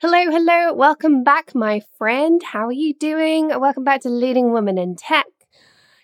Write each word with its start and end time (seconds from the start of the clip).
Hello, 0.00 0.18
hello. 0.28 0.72
Welcome 0.74 1.22
back, 1.22 1.54
my 1.54 1.80
friend. 1.96 2.42
How 2.42 2.66
are 2.66 2.72
you 2.72 2.94
doing? 2.94 3.48
Welcome 3.48 3.84
back 3.84 4.00
to 4.02 4.08
Leading 4.08 4.52
Women 4.52 4.76
in 4.76 4.96
Tech. 4.96 5.26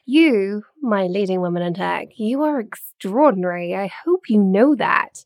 You, 0.06 0.62
my 0.80 1.08
leading 1.08 1.40
woman 1.40 1.62
in 1.62 1.74
tech, 1.74 2.08
you 2.16 2.42
are 2.42 2.61
extraordinary. 2.61 3.74
I 3.74 3.88
hope 3.88 4.30
you 4.30 4.38
know 4.38 4.76
that. 4.76 5.24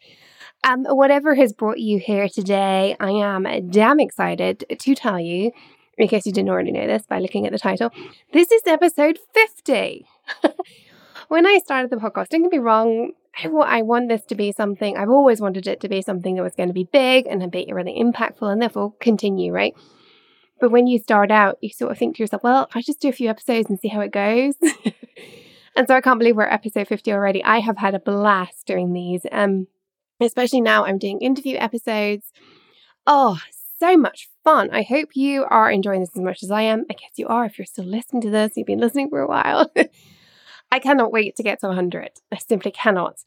Um, 0.65 0.85
whatever 0.85 1.35
has 1.35 1.53
brought 1.53 1.79
you 1.79 1.99
here 1.99 2.29
today, 2.29 2.97
I 2.99 3.11
am 3.11 3.47
damn 3.71 4.01
excited 4.01 4.65
to 4.79 4.95
tell 4.95 5.21
you, 5.21 5.53
in 5.99 6.09
case 6.09 6.25
you 6.25 6.33
didn't 6.33 6.49
already 6.49 6.73
know 6.73 6.87
this 6.87 7.07
by 7.07 7.19
looking 7.19 7.47
at 7.47 7.53
the 7.53 7.59
title, 7.59 7.91
this 8.33 8.51
is 8.51 8.63
episode 8.67 9.19
50. 9.35 10.07
when 11.29 11.47
I 11.47 11.61
started 11.63 11.91
the 11.91 11.97
podcast, 11.97 12.31
don't 12.31 12.43
get 12.43 12.53
me 12.53 12.59
wrong, 12.59 13.13
I, 13.43 13.83
want 13.83 14.09
this 14.09 14.25
to 14.27 14.35
be 14.35 14.53
something, 14.53 14.97
I've 14.97 15.11
always 15.11 15.41
wanted 15.41 15.67
it 15.67 15.81
to 15.81 15.89
be 15.89 16.03
something 16.03 16.37
that 16.37 16.43
was 16.43 16.55
going 16.55 16.69
to 16.69 16.75
be 16.75 16.89
big 16.93 17.27
and 17.27 17.51
be 17.51 17.69
really 17.73 17.99
impactful 17.99 18.51
and 18.51 18.61
therefore 18.63 18.95
continue, 19.01 19.53
right? 19.53 19.75
But 20.61 20.71
when 20.71 20.87
you 20.87 20.99
start 20.99 21.31
out, 21.31 21.59
you 21.61 21.71
sort 21.71 21.93
of 21.93 21.99
think 21.99 22.17
to 22.17 22.23
yourself, 22.23 22.43
well, 22.43 22.69
I'll 22.75 22.83
just 22.83 23.01
do 23.01 23.09
a 23.09 23.13
few 23.13 23.29
episodes 23.29 23.69
and 23.69 23.79
see 23.79 23.89
how 23.89 24.01
it 24.01 24.13
goes. 24.13 24.55
and 25.77 25.89
so 25.89 25.95
I 25.95 26.01
can't 26.01 26.19
believe 26.19 26.37
we're 26.37 26.45
episode 26.45 26.89
50 26.89 27.13
already. 27.13 27.43
I 27.43 27.59
have 27.59 27.79
had 27.79 27.95
a 27.95 27.99
blast 27.99 28.67
doing 28.67 28.93
these. 28.93 29.27
Um, 29.33 29.67
especially 30.21 30.61
now 30.61 30.85
I'm 30.85 30.99
doing 30.99 31.21
interview 31.21 31.57
episodes. 31.57 32.33
Oh, 33.07 33.39
so 33.79 33.97
much 33.97 34.29
fun. 34.45 34.71
I 34.73 34.83
hope 34.83 35.11
you 35.15 35.45
are 35.51 35.71
enjoying 35.71 36.01
this 36.01 36.17
as 36.17 36.23
much 36.23 36.43
as 36.43 36.51
I 36.51 36.63
am. 36.63 36.87
I 36.91 36.95
guess 36.95 37.11
you 37.17 37.27
are 37.27 37.45
if 37.45 37.59
you're 37.59 37.67
still 37.67 37.85
listening 37.85 38.23
to 38.23 38.31
this. 38.31 38.53
You've 38.57 38.67
been 38.67 38.81
listening 38.81 39.11
for 39.11 39.21
a 39.21 39.27
while. 39.27 39.71
I 40.75 40.81
cannot 40.81 41.13
wait 41.13 41.37
to 41.37 41.45
get 41.45 41.61
to 41.61 41.69
100. 41.69 42.11
I 42.33 42.37
simply 42.37 42.73
cannot. 42.73 43.23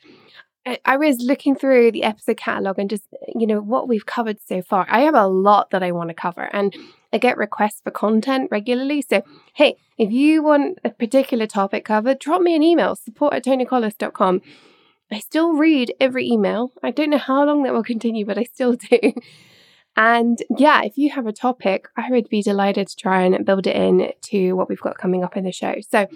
I, 0.83 0.97
was 0.97 1.19
looking 1.21 1.55
through 1.55 1.93
the 1.93 2.03
episode 2.03 2.35
catalog 2.35 2.77
and 2.77 2.89
just, 2.89 3.05
you 3.33 3.47
know, 3.47 3.61
what 3.61 3.87
we've 3.87 4.05
covered 4.05 4.39
so 4.45 4.61
far. 4.61 4.85
I 4.89 5.03
have 5.03 5.15
a 5.15 5.27
lot 5.27 5.69
that 5.69 5.81
I 5.81 5.93
want 5.93 6.09
to 6.09 6.13
cover 6.13 6.49
and 6.51 6.75
I 7.13 7.19
get 7.19 7.37
requests 7.37 7.79
for 7.81 7.91
content 7.91 8.49
regularly. 8.51 9.01
So, 9.01 9.23
hey, 9.53 9.77
if 9.97 10.11
you 10.11 10.43
want 10.43 10.79
a 10.83 10.89
particular 10.89 11.47
topic 11.47 11.85
covered, 11.85 12.19
drop 12.19 12.41
me 12.41 12.53
an 12.53 12.63
email, 12.63 12.97
support 12.97 13.33
at 13.33 13.45
tonicollis.com. 13.45 14.41
I 15.09 15.19
still 15.19 15.53
read 15.53 15.93
every 16.01 16.27
email. 16.27 16.73
I 16.83 16.91
don't 16.91 17.11
know 17.11 17.17
how 17.17 17.45
long 17.45 17.63
that 17.63 17.71
will 17.71 17.81
continue, 17.81 18.25
but 18.25 18.37
I 18.37 18.43
still 18.43 18.73
do. 18.73 19.13
And 19.95 20.37
yeah, 20.57 20.83
if 20.83 20.97
you 20.97 21.11
have 21.11 21.27
a 21.27 21.31
topic, 21.31 21.87
I 21.95 22.11
would 22.11 22.27
be 22.27 22.43
delighted 22.43 22.89
to 22.89 22.95
try 22.97 23.23
and 23.23 23.45
build 23.45 23.67
it 23.67 23.75
in 23.77 24.11
to 24.23 24.51
what 24.51 24.67
we've 24.67 24.81
got 24.81 24.97
coming 24.97 25.23
up 25.23 25.37
in 25.37 25.45
the 25.45 25.53
show. 25.53 25.75
So, 25.89 26.07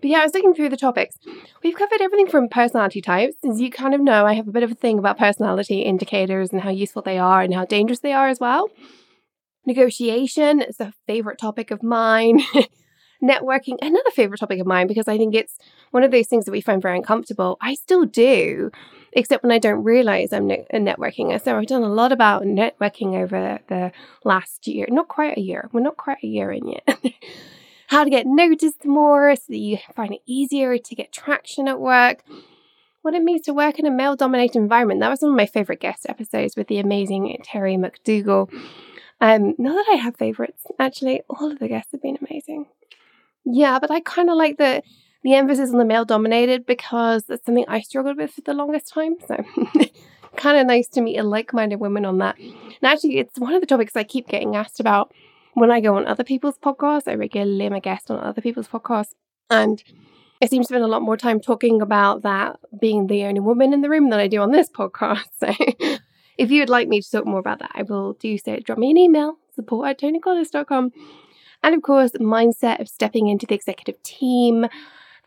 but 0.00 0.10
yeah, 0.10 0.20
I 0.20 0.24
was 0.24 0.34
looking 0.34 0.54
through 0.54 0.70
the 0.70 0.76
topics. 0.76 1.16
We've 1.62 1.74
covered 1.74 2.00
everything 2.00 2.28
from 2.28 2.48
personality 2.48 3.00
types. 3.00 3.36
As 3.48 3.60
you 3.60 3.70
kind 3.70 3.94
of 3.94 4.00
know, 4.00 4.26
I 4.26 4.34
have 4.34 4.48
a 4.48 4.52
bit 4.52 4.62
of 4.62 4.70
a 4.70 4.74
thing 4.74 4.98
about 4.98 5.18
personality 5.18 5.82
indicators 5.82 6.50
and 6.52 6.62
how 6.62 6.70
useful 6.70 7.02
they 7.02 7.18
are 7.18 7.42
and 7.42 7.54
how 7.54 7.64
dangerous 7.64 8.00
they 8.00 8.12
are 8.12 8.28
as 8.28 8.40
well. 8.40 8.68
Negotiation 9.66 10.62
is 10.62 10.80
a 10.80 10.92
favorite 11.06 11.38
topic 11.38 11.70
of 11.70 11.82
mine. 11.82 12.40
Networking, 13.22 13.76
another 13.82 14.10
favorite 14.12 14.38
topic 14.40 14.60
of 14.60 14.66
mine 14.66 14.86
because 14.86 15.06
I 15.06 15.18
think 15.18 15.34
it's 15.34 15.58
one 15.90 16.02
of 16.02 16.10
those 16.10 16.26
things 16.26 16.46
that 16.46 16.52
we 16.52 16.62
find 16.62 16.80
very 16.80 16.96
uncomfortable. 16.96 17.58
I 17.60 17.74
still 17.74 18.06
do, 18.06 18.70
except 19.12 19.42
when 19.42 19.52
I 19.52 19.58
don't 19.58 19.84
realize 19.84 20.32
I'm 20.32 20.46
ne- 20.46 20.66
networking. 20.72 21.38
So 21.42 21.58
I've 21.58 21.66
done 21.66 21.82
a 21.82 21.88
lot 21.88 22.12
about 22.12 22.44
networking 22.44 23.22
over 23.22 23.58
the 23.68 23.92
last 24.24 24.66
year, 24.66 24.86
not 24.88 25.08
quite 25.08 25.36
a 25.36 25.40
year. 25.42 25.68
We're 25.70 25.80
not 25.80 25.98
quite 25.98 26.24
a 26.24 26.26
year 26.26 26.50
in 26.50 26.66
yet. 26.68 26.98
How 27.90 28.04
to 28.04 28.10
get 28.10 28.24
noticed 28.24 28.84
more 28.84 29.34
so 29.34 29.42
that 29.48 29.58
you 29.58 29.78
find 29.96 30.14
it 30.14 30.22
easier 30.24 30.78
to 30.78 30.94
get 30.94 31.10
traction 31.10 31.66
at 31.66 31.80
work. 31.80 32.22
What 33.02 33.14
it 33.14 33.22
means 33.24 33.42
to 33.46 33.52
work 33.52 33.80
in 33.80 33.86
a 33.86 33.90
male 33.90 34.14
dominated 34.14 34.56
environment. 34.56 35.00
That 35.00 35.08
was 35.08 35.22
one 35.22 35.32
of 35.32 35.36
my 35.36 35.46
favorite 35.46 35.80
guest 35.80 36.06
episodes 36.08 36.54
with 36.54 36.68
the 36.68 36.78
amazing 36.78 37.36
Terry 37.42 37.74
McDougall. 37.74 38.48
Um, 39.20 39.56
not 39.58 39.74
that 39.74 39.92
I 39.92 39.96
have 39.96 40.14
favorites, 40.14 40.68
actually, 40.78 41.22
all 41.28 41.50
of 41.50 41.58
the 41.58 41.66
guests 41.66 41.90
have 41.90 42.00
been 42.00 42.16
amazing. 42.30 42.66
Yeah, 43.44 43.80
but 43.80 43.90
I 43.90 43.98
kind 43.98 44.30
of 44.30 44.36
like 44.36 44.56
the 44.56 44.84
the 45.24 45.34
emphasis 45.34 45.72
on 45.72 45.78
the 45.78 45.84
male 45.84 46.04
dominated 46.04 46.66
because 46.66 47.24
that's 47.24 47.44
something 47.44 47.64
I 47.66 47.80
struggled 47.80 48.18
with 48.18 48.30
for 48.30 48.42
the 48.42 48.54
longest 48.54 48.86
time. 48.86 49.16
So 49.26 49.44
kind 50.36 50.58
of 50.58 50.66
nice 50.68 50.86
to 50.90 51.00
meet 51.00 51.18
a 51.18 51.24
like-minded 51.24 51.80
woman 51.80 52.04
on 52.04 52.18
that. 52.18 52.38
And 52.38 52.84
actually, 52.84 53.18
it's 53.18 53.36
one 53.36 53.52
of 53.52 53.60
the 53.60 53.66
topics 53.66 53.96
I 53.96 54.04
keep 54.04 54.28
getting 54.28 54.54
asked 54.54 54.78
about 54.78 55.12
when 55.54 55.70
I 55.70 55.80
go 55.80 55.96
on 55.96 56.06
other 56.06 56.24
people's 56.24 56.58
podcasts. 56.58 57.08
I 57.08 57.14
regularly 57.14 57.66
am 57.66 57.72
a 57.72 57.80
guest 57.80 58.10
on 58.10 58.20
other 58.20 58.40
people's 58.40 58.68
podcasts, 58.68 59.14
and 59.48 59.82
I 60.42 60.46
seem 60.46 60.62
to 60.62 60.68
spend 60.68 60.84
a 60.84 60.88
lot 60.88 61.02
more 61.02 61.16
time 61.16 61.40
talking 61.40 61.82
about 61.82 62.22
that 62.22 62.58
being 62.80 63.06
the 63.06 63.24
only 63.24 63.40
woman 63.40 63.72
in 63.72 63.82
the 63.82 63.90
room 63.90 64.08
than 64.08 64.20
I 64.20 64.26
do 64.26 64.40
on 64.40 64.52
this 64.52 64.70
podcast. 64.70 65.24
So 65.40 65.98
if 66.38 66.50
you 66.50 66.62
would 66.62 66.70
like 66.70 66.88
me 66.88 67.02
to 67.02 67.10
talk 67.10 67.26
more 67.26 67.38
about 67.38 67.58
that, 67.58 67.72
I 67.74 67.82
will 67.82 68.14
do 68.14 68.38
so. 68.38 68.56
Drop 68.60 68.78
me 68.78 68.90
an 68.90 68.96
email, 68.96 69.36
support 69.54 69.90
at 69.90 70.00
tonicollis.com. 70.00 70.90
And 71.62 71.74
of 71.74 71.82
course, 71.82 72.12
mindset 72.12 72.80
of 72.80 72.88
stepping 72.88 73.28
into 73.28 73.44
the 73.44 73.54
executive 73.54 74.02
team. 74.02 74.66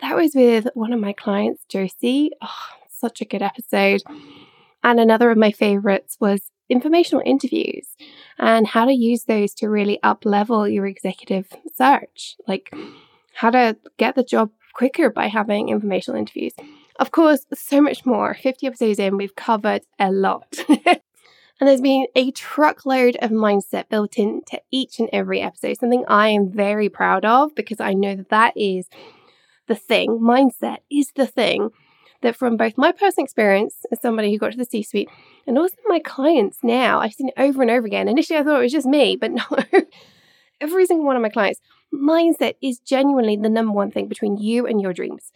That 0.02 0.16
was 0.16 0.34
with 0.34 0.70
one 0.74 0.92
of 0.92 1.00
my 1.00 1.14
clients, 1.14 1.66
Josie. 1.70 2.32
Oh, 2.42 2.50
such 2.90 3.22
a 3.22 3.26
good 3.26 3.44
episode. 3.44 4.02
And 4.84 5.00
another 5.00 5.30
of 5.30 5.38
my 5.38 5.52
favorites 5.52 6.18
was 6.20 6.50
informational 6.74 7.24
interviews 7.26 7.96
and 8.38 8.68
how 8.68 8.86
to 8.86 8.92
use 8.92 9.24
those 9.24 9.54
to 9.56 9.70
really 9.70 10.02
up 10.04 10.26
level 10.26 10.68
your 10.68 10.86
executive 10.86 11.48
search. 11.74 12.36
Like 12.48 12.74
how 13.36 13.52
to 13.52 13.78
get 13.98 14.16
the 14.16 14.24
job 14.24 14.50
quicker 14.74 15.10
by 15.10 15.28
having 15.28 15.70
informational 15.70 16.20
interviews. 16.20 16.54
Of 17.00 17.12
course, 17.12 17.46
so 17.54 17.82
much 17.82 18.06
more. 18.06 18.34
50 18.34 18.68
episodes 18.68 19.00
in, 19.00 19.18
we've 19.18 19.36
covered 19.36 19.84
a 20.00 20.12
lot. 20.12 20.58
and 20.70 21.00
there's 21.60 21.82
been 21.82 22.08
a 22.16 22.32
truckload 22.32 23.16
of 23.22 23.32
mindset 23.32 23.90
built 23.90 24.18
into 24.18 24.62
each 24.72 25.00
and 25.00 25.10
every 25.14 25.42
episode, 25.42 25.78
something 25.78 26.04
I 26.08 26.30
am 26.30 26.52
very 26.52 26.90
proud 26.90 27.26
of 27.26 27.56
because 27.56 27.80
I 27.80 27.94
know 27.94 28.16
that 28.16 28.30
that 28.30 28.54
is 28.56 28.88
the 29.68 29.76
thing. 29.76 30.20
Mindset 30.20 30.78
is 30.92 31.12
the 31.16 31.28
thing 31.28 31.70
that, 32.24 32.36
from 32.36 32.58
both 32.58 32.78
my 32.78 32.92
personal 32.92 33.24
experience 33.24 33.86
as 33.92 34.02
somebody 34.02 34.32
who 34.32 34.38
got 34.38 34.52
to 34.52 34.58
the 34.58 34.66
C 34.66 34.84
suite 34.84 35.10
and 35.48 35.58
also 35.58 35.76
my 35.86 36.00
clients 36.00 36.58
now, 36.64 37.00
I've 37.00 37.14
seen 37.14 37.30
it 37.30 37.36
over 37.38 37.62
and 37.62 37.72
over 37.72 37.86
again. 37.86 38.08
Initially, 38.08 38.40
I 38.40 38.44
thought 38.44 38.60
it 38.60 38.64
was 38.64 38.72
just 38.72 38.88
me, 38.88 39.16
but 39.16 39.32
no, 39.34 39.44
every 40.60 40.86
single 40.86 41.06
one 41.06 41.16
of 41.16 41.22
my 41.22 41.30
clients, 41.30 41.62
mindset 41.94 42.56
is 42.62 42.80
genuinely 42.80 43.36
the 43.36 43.50
number 43.50 43.72
one 43.72 43.92
thing 43.92 44.08
between 44.08 44.38
you 44.38 44.66
and 44.66 44.82
your 44.82 44.94
dreams 44.94 45.32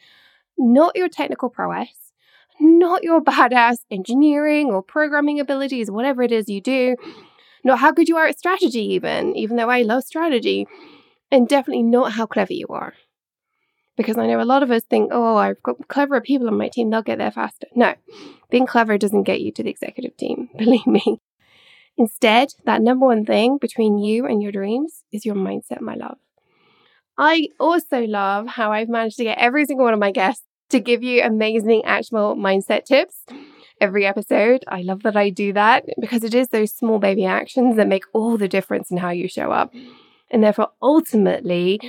not 0.58 0.96
your 0.96 1.08
technical 1.08 1.50
prowess, 1.50 2.14
not 2.60 3.04
your 3.04 3.22
badass 3.22 3.80
engineering 3.92 4.68
or 4.68 4.82
programming 4.82 5.40
abilities, 5.40 5.92
whatever 5.92 6.24
it 6.24 6.32
is 6.32 6.50
you 6.50 6.62
do, 6.62 6.96
not 7.64 7.80
how 7.80 7.92
good 7.92 8.10
you 8.10 8.18
are 8.18 8.26
at 8.26 8.38
strategy, 8.38 8.82
even, 8.94 9.36
even 9.36 9.58
though 9.58 9.70
I 9.70 9.84
love 9.84 10.04
strategy, 10.04 10.68
and 11.32 11.48
definitely 11.48 11.84
not 11.84 12.14
how 12.14 12.26
clever 12.26 12.54
you 12.54 12.68
are. 12.70 12.94
Because 13.98 14.18
I 14.18 14.28
know 14.28 14.40
a 14.40 14.46
lot 14.46 14.64
of 14.64 14.72
us 14.72 14.84
think, 14.90 15.10
oh, 15.12 15.36
I've 15.36 15.62
got 15.64 15.88
clever 15.88 16.22
people 16.22 16.48
on 16.48 16.58
my 16.58 16.70
team, 16.70 16.90
they'll 16.90 17.02
get 17.02 17.18
there 17.18 17.32
faster. 17.32 17.68
No, 17.76 17.96
being 18.50 18.68
clever 18.68 18.98
doesn't 18.98 19.24
get 19.24 19.42
you 19.42 19.52
to 19.54 19.64
the 19.64 19.70
executive 19.70 20.16
team, 20.16 20.50
believe 20.58 20.88
me. 20.88 21.20
Instead, 21.98 22.54
that 22.66 22.82
number 22.82 23.08
one 23.08 23.26
thing 23.26 23.58
between 23.60 23.98
you 23.98 24.28
and 24.28 24.42
your 24.42 24.52
dreams 24.52 25.04
is 25.12 25.26
your 25.26 25.36
mindset, 25.36 25.82
my 25.82 25.96
love. 25.96 26.18
I 27.18 27.48
also 27.60 28.02
love 28.02 28.48
how 28.48 28.72
I've 28.72 28.90
managed 28.90 29.18
to 29.18 29.24
get 29.24 29.40
every 29.40 29.66
single 29.66 29.86
one 29.86 29.96
of 29.96 30.00
my 30.00 30.12
guests 30.12 30.44
to 30.70 30.80
give 30.80 31.02
you 31.02 31.24
amazing 31.24 31.84
actual 31.86 32.36
mindset 32.36 32.86
tips 32.86 33.26
every 33.82 34.06
episode. 34.06 34.64
I 34.68 34.82
love 34.82 35.04
that 35.04 35.16
I 35.16 35.30
do 35.30 35.54
that 35.54 35.86
because 36.00 36.24
it 36.24 36.34
is 36.34 36.50
those 36.50 36.72
small 36.72 37.00
baby 37.00 37.26
actions 37.26 37.78
that 37.78 37.88
make 37.88 38.04
all 38.14 38.38
the 38.38 38.48
difference 38.48 38.92
in 38.92 38.98
how 38.98 39.10
you 39.10 39.28
show 39.28 39.52
up. 39.52 39.74
And 40.30 40.44
therefore, 40.44 40.70
ultimately, 40.82 41.80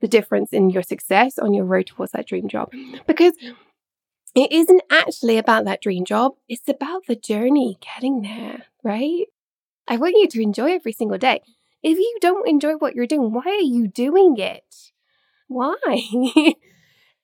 the 0.00 0.08
difference 0.08 0.52
in 0.52 0.70
your 0.70 0.82
success 0.82 1.38
on 1.38 1.54
your 1.54 1.64
road 1.64 1.86
towards 1.86 2.12
that 2.12 2.26
dream 2.26 2.48
job. 2.48 2.72
Because 3.06 3.32
it 4.34 4.52
isn't 4.52 4.82
actually 4.90 5.38
about 5.38 5.64
that 5.64 5.82
dream 5.82 6.04
job, 6.04 6.32
it's 6.48 6.68
about 6.68 7.06
the 7.06 7.16
journey 7.16 7.78
getting 7.80 8.22
there, 8.22 8.66
right? 8.82 9.26
I 9.86 9.96
want 9.96 10.16
you 10.16 10.28
to 10.28 10.42
enjoy 10.42 10.72
every 10.72 10.92
single 10.92 11.18
day. 11.18 11.40
If 11.82 11.98
you 11.98 12.18
don't 12.20 12.48
enjoy 12.48 12.74
what 12.74 12.94
you're 12.94 13.06
doing, 13.06 13.32
why 13.32 13.44
are 13.46 13.60
you 13.60 13.88
doing 13.88 14.36
it? 14.38 14.92
Why? 15.46 16.02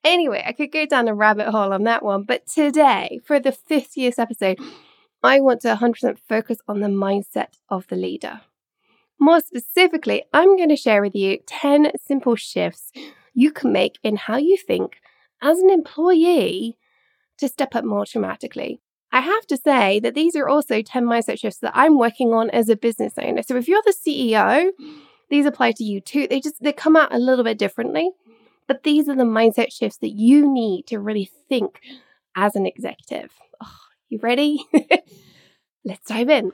Anyway, 0.05 0.43
I 0.47 0.53
could 0.53 0.71
go 0.71 0.85
down 0.85 1.09
a 1.09 1.15
rabbit 1.15 1.49
hole 1.49 1.73
on 1.73 1.85
that 1.85 2.05
one, 2.05 2.25
but 2.25 2.47
today, 2.47 3.21
for 3.25 3.41
the 3.41 3.53
50th 3.53 4.19
episode, 4.19 4.59
I 5.23 5.41
want 5.41 5.63
to 5.63 5.75
100% 5.75 6.19
focus 6.29 6.59
on 6.69 6.81
the 6.81 6.89
mindset 6.89 7.55
of 7.71 7.87
the 7.89 7.97
leader. 7.97 8.43
More 9.19 9.41
specifically, 9.41 10.25
I'm 10.33 10.57
going 10.57 10.69
to 10.69 10.77
share 10.77 11.01
with 11.01 11.15
you 11.15 11.39
10 11.47 11.93
simple 12.05 12.37
shifts 12.37 12.91
you 13.35 13.51
can 13.51 13.73
make 13.73 13.99
in 14.03 14.17
how 14.17 14.37
you 14.37 14.57
think 14.57 14.97
as 15.43 15.59
an 15.59 15.71
employee 15.71 16.79
to 17.39 17.49
step 17.49 17.75
up 17.75 17.85
more 17.85 18.05
dramatically. 18.05 18.81
I 19.13 19.21
have 19.21 19.47
to 19.47 19.57
say 19.57 20.01
that 20.01 20.15
these 20.15 20.35
are 20.35 20.49
also 20.49 20.83
10 20.83 21.05
mindset 21.05 21.39
shifts 21.39 21.61
that 21.61 21.73
I'm 21.75 21.99
working 21.99 22.33
on 22.33 22.51
as 22.51 22.69
a 22.69 22.77
business 22.77 23.15
owner. 23.17 23.43
So 23.43 23.57
if 23.57 23.69
you're 23.69 23.83
the 23.85 23.95
CEO, 23.95 24.71
these 25.31 25.47
apply 25.47 25.73
to 25.73 25.85
you 25.85 26.01
too. 26.01 26.27
They 26.29 26.41
just 26.41 26.63
they 26.63 26.73
come 26.73 26.97
out 26.97 27.15
a 27.15 27.19
little 27.19 27.45
bit 27.45 27.59
differently. 27.59 28.11
But 28.67 28.83
these 28.83 29.09
are 29.09 29.15
the 29.15 29.25
mindset 29.25 29.73
shifts 29.73 29.99
that 29.99 30.13
you 30.13 30.51
need 30.53 30.87
to 30.87 30.99
really 30.99 31.31
think 31.49 31.81
as 32.35 32.57
an 32.57 32.67
executive. 32.67 33.33
Oh, 33.63 33.77
you 34.09 34.19
ready? 34.23 34.65
Let's 35.85 36.09
dive 36.09 36.31
in. 36.31 36.53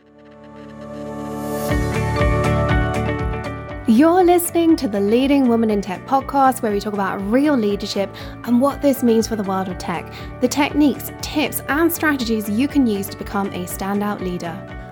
You're 4.01 4.25
listening 4.25 4.77
to 4.77 4.89
the 4.89 4.99
Leading 4.99 5.47
Woman 5.47 5.69
in 5.69 5.83
Tech 5.83 6.07
podcast, 6.07 6.63
where 6.63 6.73
we 6.73 6.81
talk 6.81 6.95
about 6.95 7.21
real 7.31 7.55
leadership 7.55 8.09
and 8.45 8.59
what 8.59 8.81
this 8.81 9.03
means 9.03 9.29
for 9.29 9.37
the 9.37 9.43
world 9.43 9.69
of 9.69 9.77
tech, 9.77 10.11
the 10.41 10.49
techniques, 10.49 11.13
tips, 11.21 11.61
and 11.69 11.93
strategies 11.93 12.49
you 12.49 12.67
can 12.67 12.87
use 12.87 13.09
to 13.09 13.19
become 13.19 13.49
a 13.49 13.67
standout 13.67 14.21
leader. 14.21 14.80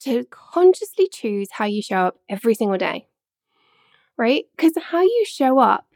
to 0.00 0.24
consciously 0.30 1.08
choose 1.12 1.48
how 1.52 1.64
you 1.64 1.82
show 1.82 1.98
up 1.98 2.16
every 2.28 2.54
single 2.54 2.78
day, 2.78 3.06
right? 4.16 4.44
Because 4.56 4.72
how 4.90 5.02
you 5.02 5.24
show 5.26 5.58
up 5.58 5.86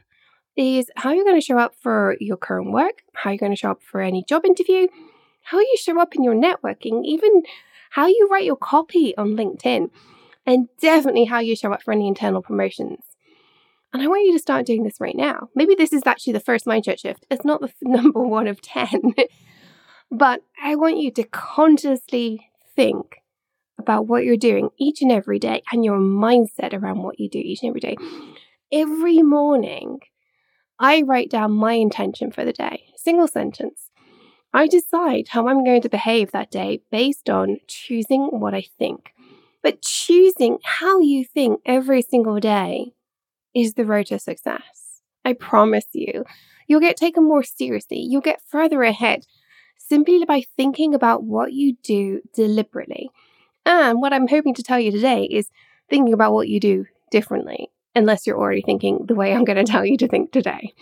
is 0.55 0.89
how 0.95 1.11
you're 1.11 1.25
going 1.25 1.39
to 1.39 1.45
show 1.45 1.57
up 1.57 1.75
for 1.81 2.15
your 2.19 2.37
current 2.37 2.71
work, 2.71 3.03
how 3.13 3.31
you're 3.31 3.37
going 3.37 3.51
to 3.51 3.57
show 3.57 3.71
up 3.71 3.81
for 3.83 4.01
any 4.01 4.23
job 4.23 4.45
interview, 4.45 4.87
how 5.43 5.59
you 5.59 5.75
show 5.77 5.99
up 5.99 6.15
in 6.15 6.23
your 6.23 6.35
networking, 6.35 7.03
even 7.03 7.43
how 7.91 8.07
you 8.07 8.27
write 8.31 8.45
your 8.45 8.55
copy 8.55 9.15
on 9.17 9.35
LinkedIn 9.35 9.89
and 10.45 10.67
definitely 10.79 11.25
how 11.25 11.39
you 11.39 11.55
show 11.55 11.71
up 11.71 11.81
for 11.81 11.91
any 11.91 12.07
internal 12.07 12.41
promotions. 12.41 12.99
And 13.93 14.03
I 14.03 14.07
want 14.07 14.25
you 14.25 14.33
to 14.33 14.39
start 14.39 14.65
doing 14.65 14.83
this 14.83 14.99
right 14.99 15.15
now. 15.15 15.49
Maybe 15.55 15.75
this 15.75 15.93
is 15.93 16.03
actually 16.05 16.33
the 16.33 16.41
first 16.41 16.65
mindset 16.65 16.99
shift. 16.99 17.25
It's 17.31 17.45
not 17.45 17.61
the 17.61 17.71
number 17.81 18.21
one 18.21 18.47
of 18.47 18.61
10, 18.61 19.13
but 20.11 20.41
I 20.61 20.75
want 20.75 20.97
you 20.97 21.11
to 21.11 21.23
consciously 21.23 22.49
think 22.75 23.21
about 23.77 24.07
what 24.07 24.23
you're 24.23 24.37
doing 24.37 24.69
each 24.77 25.01
and 25.01 25.11
every 25.11 25.39
day 25.39 25.61
and 25.71 25.83
your 25.83 25.97
mindset 25.97 26.73
around 26.73 27.03
what 27.03 27.19
you 27.19 27.29
do 27.29 27.39
each 27.39 27.61
and 27.61 27.69
every 27.69 27.81
day. 27.81 27.97
Every 28.71 29.21
morning, 29.21 29.99
I 30.79 31.01
write 31.01 31.29
down 31.29 31.51
my 31.51 31.73
intention 31.73 32.31
for 32.31 32.43
the 32.43 32.53
day, 32.53 32.85
single 32.95 33.27
sentence. 33.27 33.91
I 34.53 34.67
decide 34.67 35.27
how 35.29 35.47
I'm 35.47 35.63
going 35.63 35.81
to 35.81 35.89
behave 35.89 36.31
that 36.31 36.51
day 36.51 36.81
based 36.91 37.29
on 37.29 37.57
choosing 37.67 38.27
what 38.31 38.53
I 38.53 38.65
think. 38.77 39.13
But 39.61 39.81
choosing 39.81 40.59
how 40.63 40.99
you 40.99 41.25
think 41.25 41.59
every 41.65 42.01
single 42.01 42.39
day 42.39 42.93
is 43.53 43.73
the 43.73 43.85
road 43.85 44.07
to 44.07 44.19
success. 44.19 45.01
I 45.23 45.33
promise 45.33 45.87
you, 45.93 46.23
you'll 46.67 46.79
get 46.79 46.97
taken 46.97 47.23
more 47.23 47.43
seriously. 47.43 47.99
You'll 47.99 48.21
get 48.21 48.41
further 48.47 48.83
ahead 48.83 49.25
simply 49.77 50.23
by 50.25 50.43
thinking 50.55 50.93
about 50.93 51.23
what 51.23 51.53
you 51.53 51.75
do 51.83 52.21
deliberately. 52.33 53.09
And 53.65 54.01
what 54.01 54.13
I'm 54.13 54.27
hoping 54.27 54.53
to 54.55 54.63
tell 54.63 54.79
you 54.79 54.91
today 54.91 55.23
is 55.23 55.49
thinking 55.89 56.13
about 56.13 56.33
what 56.33 56.47
you 56.47 56.59
do 56.59 56.85
differently, 57.11 57.69
unless 57.95 58.25
you're 58.27 58.37
already 58.37 58.61
thinking 58.61 59.05
the 59.07 59.15
way 59.15 59.33
I'm 59.33 59.45
going 59.45 59.63
to 59.63 59.71
tell 59.71 59.85
you 59.85 59.97
to 59.97 60.07
think 60.07 60.31
today. 60.31 60.73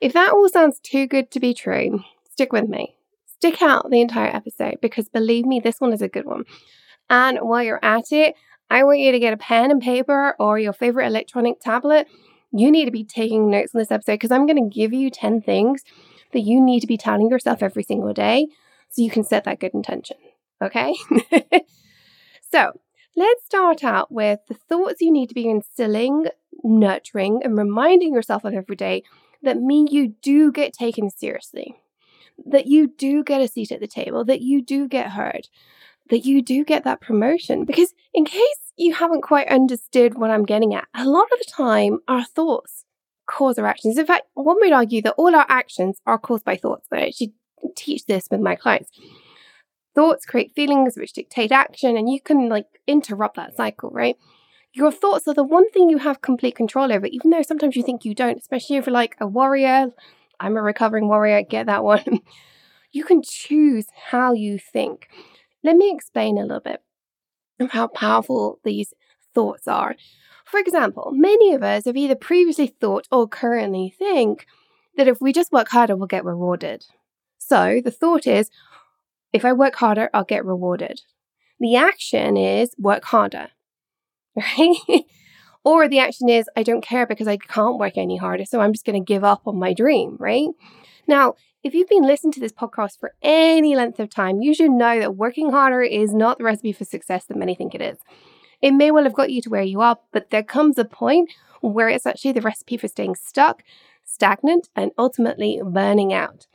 If 0.00 0.12
that 0.12 0.32
all 0.32 0.48
sounds 0.48 0.80
too 0.80 1.06
good 1.06 1.30
to 1.32 1.40
be 1.40 1.54
true, 1.54 2.02
stick 2.30 2.52
with 2.52 2.68
me. 2.68 2.96
Stick 3.26 3.62
out 3.62 3.90
the 3.90 4.00
entire 4.00 4.34
episode 4.34 4.76
because 4.80 5.08
believe 5.08 5.44
me, 5.44 5.60
this 5.60 5.80
one 5.80 5.92
is 5.92 6.02
a 6.02 6.08
good 6.08 6.24
one. 6.24 6.44
And 7.10 7.38
while 7.40 7.62
you're 7.62 7.84
at 7.84 8.12
it, 8.12 8.34
I 8.70 8.84
want 8.84 9.00
you 9.00 9.12
to 9.12 9.18
get 9.18 9.34
a 9.34 9.36
pen 9.36 9.70
and 9.70 9.82
paper 9.82 10.34
or 10.38 10.58
your 10.58 10.72
favorite 10.72 11.06
electronic 11.06 11.60
tablet. 11.60 12.08
You 12.52 12.70
need 12.70 12.86
to 12.86 12.90
be 12.90 13.04
taking 13.04 13.50
notes 13.50 13.74
on 13.74 13.80
this 13.80 13.90
episode 13.90 14.14
because 14.14 14.30
I'm 14.30 14.46
going 14.46 14.70
to 14.70 14.74
give 14.74 14.92
you 14.92 15.10
10 15.10 15.42
things 15.42 15.82
that 16.32 16.40
you 16.40 16.60
need 16.60 16.80
to 16.80 16.86
be 16.86 16.96
telling 16.96 17.28
yourself 17.28 17.62
every 17.62 17.82
single 17.82 18.12
day 18.12 18.46
so 18.90 19.02
you 19.02 19.10
can 19.10 19.24
set 19.24 19.44
that 19.44 19.60
good 19.60 19.74
intention. 19.74 20.16
Okay? 20.62 20.94
so 22.50 22.72
let's 23.16 23.44
start 23.44 23.84
out 23.84 24.10
with 24.10 24.40
the 24.48 24.54
thoughts 24.54 25.00
you 25.00 25.10
need 25.10 25.28
to 25.28 25.34
be 25.34 25.48
instilling, 25.48 26.26
nurturing, 26.62 27.40
and 27.44 27.56
reminding 27.56 28.12
yourself 28.14 28.44
of 28.44 28.54
every 28.54 28.76
day 28.76 29.02
that 29.42 29.58
mean 29.58 29.86
you 29.86 30.14
do 30.22 30.50
get 30.50 30.72
taken 30.72 31.10
seriously, 31.10 31.76
that 32.46 32.66
you 32.66 32.88
do 32.88 33.22
get 33.22 33.40
a 33.40 33.48
seat 33.48 33.72
at 33.72 33.80
the 33.80 33.86
table, 33.86 34.24
that 34.24 34.40
you 34.40 34.62
do 34.62 34.88
get 34.88 35.10
heard, 35.10 35.48
that 36.10 36.24
you 36.24 36.42
do 36.42 36.64
get 36.64 36.84
that 36.84 37.00
promotion. 37.00 37.64
Because, 37.64 37.94
in 38.12 38.24
case 38.24 38.72
you 38.76 38.94
haven't 38.94 39.22
quite 39.22 39.48
understood 39.48 40.18
what 40.18 40.30
I'm 40.30 40.44
getting 40.44 40.74
at, 40.74 40.88
a 40.94 41.06
lot 41.06 41.28
of 41.32 41.38
the 41.38 41.50
time 41.50 41.98
our 42.08 42.24
thoughts 42.24 42.84
cause 43.26 43.58
our 43.58 43.66
actions. 43.66 43.98
In 43.98 44.06
fact, 44.06 44.26
one 44.34 44.56
would 44.60 44.72
argue 44.72 45.02
that 45.02 45.14
all 45.16 45.34
our 45.34 45.46
actions 45.48 46.00
are 46.06 46.18
caused 46.18 46.44
by 46.44 46.56
thoughts. 46.56 46.86
I 46.92 47.06
actually 47.06 47.34
teach 47.76 48.06
this 48.06 48.28
with 48.30 48.40
my 48.40 48.54
clients. 48.54 48.90
Thoughts 49.94 50.26
create 50.26 50.52
feelings 50.54 50.96
which 50.96 51.12
dictate 51.12 51.52
action, 51.52 51.96
and 51.96 52.10
you 52.10 52.20
can 52.20 52.48
like 52.48 52.66
interrupt 52.86 53.36
that 53.36 53.56
cycle, 53.56 53.90
right? 53.90 54.16
Your 54.72 54.90
thoughts 54.90 55.28
are 55.28 55.34
the 55.34 55.44
one 55.44 55.70
thing 55.70 55.88
you 55.88 55.98
have 55.98 56.20
complete 56.20 56.56
control 56.56 56.92
over, 56.92 57.06
even 57.06 57.30
though 57.30 57.42
sometimes 57.42 57.76
you 57.76 57.82
think 57.84 58.04
you 58.04 58.14
don't, 58.14 58.38
especially 58.38 58.76
if 58.76 58.86
you're 58.86 58.92
like 58.92 59.16
a 59.20 59.26
warrior. 59.26 59.86
I'm 60.40 60.56
a 60.56 60.62
recovering 60.62 61.06
warrior, 61.06 61.42
get 61.42 61.66
that 61.66 61.84
one. 61.84 62.20
you 62.92 63.04
can 63.04 63.22
choose 63.22 63.86
how 64.10 64.32
you 64.32 64.58
think. 64.58 65.08
Let 65.62 65.76
me 65.76 65.92
explain 65.92 66.38
a 66.38 66.42
little 66.42 66.60
bit 66.60 66.82
of 67.60 67.70
how 67.70 67.86
powerful 67.86 68.58
these 68.64 68.92
thoughts 69.32 69.68
are. 69.68 69.94
For 70.44 70.58
example, 70.58 71.10
many 71.12 71.54
of 71.54 71.62
us 71.62 71.84
have 71.84 71.96
either 71.96 72.16
previously 72.16 72.66
thought 72.66 73.06
or 73.12 73.28
currently 73.28 73.94
think 73.96 74.46
that 74.96 75.08
if 75.08 75.20
we 75.20 75.32
just 75.32 75.52
work 75.52 75.68
harder, 75.68 75.96
we'll 75.96 76.06
get 76.06 76.24
rewarded. 76.24 76.84
So 77.38 77.80
the 77.84 77.90
thought 77.90 78.26
is, 78.26 78.50
if 79.34 79.44
I 79.44 79.52
work 79.52 79.74
harder, 79.74 80.08
I'll 80.14 80.24
get 80.24 80.46
rewarded. 80.46 81.02
The 81.58 81.74
action 81.74 82.36
is 82.36 82.74
work 82.78 83.04
harder, 83.04 83.48
right? 84.36 85.02
or 85.64 85.88
the 85.88 85.98
action 85.98 86.28
is, 86.28 86.48
I 86.56 86.62
don't 86.62 86.84
care 86.84 87.04
because 87.04 87.26
I 87.26 87.36
can't 87.36 87.78
work 87.78 87.96
any 87.96 88.16
harder, 88.16 88.44
so 88.44 88.60
I'm 88.60 88.72
just 88.72 88.86
going 88.86 89.02
to 89.02 89.12
give 89.12 89.24
up 89.24 89.42
on 89.46 89.58
my 89.58 89.74
dream, 89.74 90.16
right? 90.20 90.48
Now, 91.08 91.34
if 91.64 91.74
you've 91.74 91.88
been 91.88 92.06
listening 92.06 92.32
to 92.34 92.40
this 92.40 92.52
podcast 92.52 93.00
for 93.00 93.14
any 93.22 93.74
length 93.74 93.98
of 93.98 94.08
time, 94.08 94.40
you 94.40 94.54
should 94.54 94.70
know 94.70 95.00
that 95.00 95.16
working 95.16 95.50
harder 95.50 95.82
is 95.82 96.14
not 96.14 96.38
the 96.38 96.44
recipe 96.44 96.72
for 96.72 96.84
success 96.84 97.24
that 97.24 97.36
many 97.36 97.56
think 97.56 97.74
it 97.74 97.82
is. 97.82 97.98
It 98.62 98.72
may 98.72 98.92
well 98.92 99.04
have 99.04 99.14
got 99.14 99.32
you 99.32 99.42
to 99.42 99.50
where 99.50 99.62
you 99.62 99.80
are, 99.80 99.98
but 100.12 100.30
there 100.30 100.44
comes 100.44 100.78
a 100.78 100.84
point 100.84 101.30
where 101.60 101.88
it's 101.88 102.06
actually 102.06 102.32
the 102.32 102.40
recipe 102.40 102.76
for 102.76 102.86
staying 102.86 103.16
stuck, 103.16 103.64
stagnant, 104.04 104.68
and 104.76 104.92
ultimately 104.96 105.60
burning 105.64 106.12
out. 106.12 106.46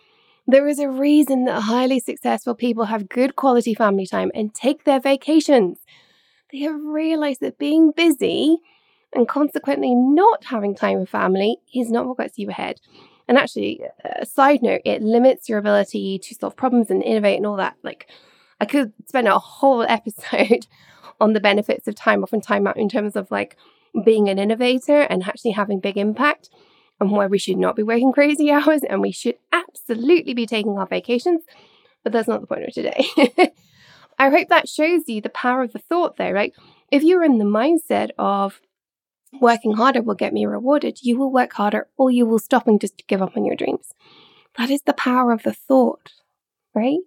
There 0.49 0.67
is 0.67 0.79
a 0.79 0.89
reason 0.89 1.45
that 1.45 1.61
highly 1.61 1.99
successful 1.99 2.55
people 2.55 2.85
have 2.85 3.07
good 3.07 3.35
quality 3.35 3.75
family 3.75 4.07
time 4.07 4.31
and 4.33 4.51
take 4.51 4.83
their 4.83 4.99
vacations. 4.99 5.77
They 6.51 6.61
have 6.61 6.83
realized 6.83 7.41
that 7.41 7.59
being 7.59 7.91
busy 7.91 8.57
and 9.13 9.27
consequently 9.27 9.93
not 9.93 10.45
having 10.45 10.73
time 10.73 11.01
with 11.01 11.09
family 11.09 11.57
is 11.75 11.91
not 11.91 12.07
what 12.07 12.17
gets 12.17 12.39
you 12.39 12.49
ahead. 12.49 12.79
And 13.27 13.37
actually, 13.37 13.81
a 14.03 14.25
side 14.25 14.63
note, 14.63 14.81
it 14.85 15.03
limits 15.03 15.49
your 15.49 15.59
ability 15.59 16.17
to 16.17 16.33
solve 16.33 16.55
problems 16.55 16.89
and 16.89 17.03
innovate 17.03 17.37
and 17.37 17.45
all 17.45 17.57
that. 17.57 17.75
Like, 17.83 18.09
I 18.59 18.65
could 18.65 18.91
spend 19.07 19.27
a 19.27 19.37
whole 19.37 19.83
episode 19.87 20.65
on 21.21 21.33
the 21.33 21.39
benefits 21.39 21.87
of 21.87 21.93
time 21.93 22.23
off 22.23 22.33
and 22.33 22.41
time 22.41 22.65
out 22.65 22.77
in 22.77 22.89
terms 22.89 23.15
of 23.15 23.29
like 23.29 23.55
being 24.03 24.29
an 24.29 24.39
innovator 24.39 25.01
and 25.01 25.21
actually 25.25 25.51
having 25.51 25.79
big 25.79 25.97
impact 25.97 26.49
and 26.99 27.11
why 27.11 27.27
we 27.27 27.37
should 27.37 27.57
not 27.57 27.75
be 27.75 27.83
working 27.83 28.11
crazy 28.11 28.51
hours 28.51 28.81
and 28.83 29.01
we 29.01 29.11
should 29.11 29.35
absolutely 29.51 30.33
be 30.33 30.45
taking 30.45 30.77
our 30.77 30.87
vacations. 30.87 31.43
But 32.03 32.13
that's 32.13 32.27
not 32.27 32.41
the 32.41 32.47
point 32.47 32.65
of 32.65 32.73
today. 32.73 33.05
I 34.19 34.29
hope 34.29 34.49
that 34.49 34.67
shows 34.67 35.03
you 35.07 35.21
the 35.21 35.29
power 35.29 35.63
of 35.63 35.73
the 35.73 35.79
thought 35.79 36.17
there, 36.17 36.33
right? 36.33 36.53
If 36.91 37.03
you're 37.03 37.23
in 37.23 37.37
the 37.37 37.45
mindset 37.45 38.09
of 38.17 38.61
working 39.39 39.73
harder 39.73 40.01
will 40.01 40.15
get 40.15 40.33
me 40.33 40.45
rewarded, 40.45 40.99
you 41.01 41.17
will 41.17 41.31
work 41.31 41.53
harder 41.53 41.87
or 41.97 42.11
you 42.11 42.25
will 42.25 42.39
stop 42.39 42.67
and 42.67 42.81
just 42.81 43.07
give 43.07 43.21
up 43.21 43.37
on 43.37 43.45
your 43.45 43.55
dreams. 43.55 43.93
That 44.57 44.69
is 44.69 44.81
the 44.81 44.93
power 44.93 45.31
of 45.31 45.43
the 45.43 45.53
thought, 45.53 46.11
right? 46.73 46.99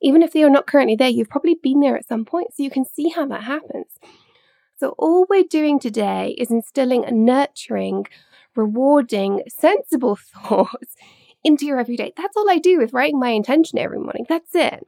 Even 0.00 0.22
if 0.22 0.34
are 0.36 0.50
not 0.50 0.66
currently 0.66 0.96
there, 0.96 1.08
you've 1.08 1.28
probably 1.28 1.58
been 1.60 1.80
there 1.80 1.96
at 1.96 2.06
some 2.06 2.24
point, 2.24 2.54
so 2.54 2.62
you 2.62 2.70
can 2.70 2.84
see 2.84 3.08
how 3.08 3.26
that 3.26 3.44
happens. 3.44 3.98
So, 4.78 4.94
all 4.98 5.26
we're 5.28 5.42
doing 5.42 5.78
today 5.78 6.34
is 6.36 6.50
instilling 6.50 7.04
and 7.04 7.24
nurturing, 7.24 8.06
rewarding, 8.56 9.42
sensible 9.48 10.16
thoughts 10.34 10.96
into 11.44 11.66
your 11.66 11.78
everyday. 11.78 12.12
That's 12.16 12.36
all 12.36 12.50
I 12.50 12.58
do 12.58 12.78
with 12.78 12.92
writing 12.92 13.20
my 13.20 13.30
intention 13.30 13.78
every 13.78 13.98
morning. 13.98 14.26
That's 14.28 14.54
it. 14.54 14.86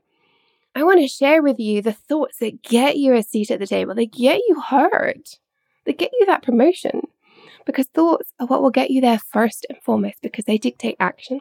I 0.75 0.84
want 0.84 1.00
to 1.00 1.08
share 1.08 1.42
with 1.42 1.58
you 1.58 1.82
the 1.82 1.92
thoughts 1.92 2.38
that 2.38 2.62
get 2.62 2.96
you 2.96 3.14
a 3.14 3.22
seat 3.22 3.50
at 3.50 3.58
the 3.58 3.66
table, 3.66 3.94
that 3.94 4.12
get 4.12 4.40
you 4.48 4.60
heard 4.60 5.28
that 5.88 5.98
get 5.98 6.12
you 6.20 6.26
that 6.26 6.42
promotion. 6.42 7.02
Because 7.66 7.87
thoughts 7.87 8.32
are 8.38 8.46
what 8.46 8.62
will 8.62 8.70
get 8.70 8.90
you 8.90 9.00
there 9.00 9.18
first 9.18 9.66
and 9.68 9.78
foremost 9.82 10.22
because 10.22 10.44
they 10.44 10.56
dictate 10.56 10.96
action. 11.00 11.40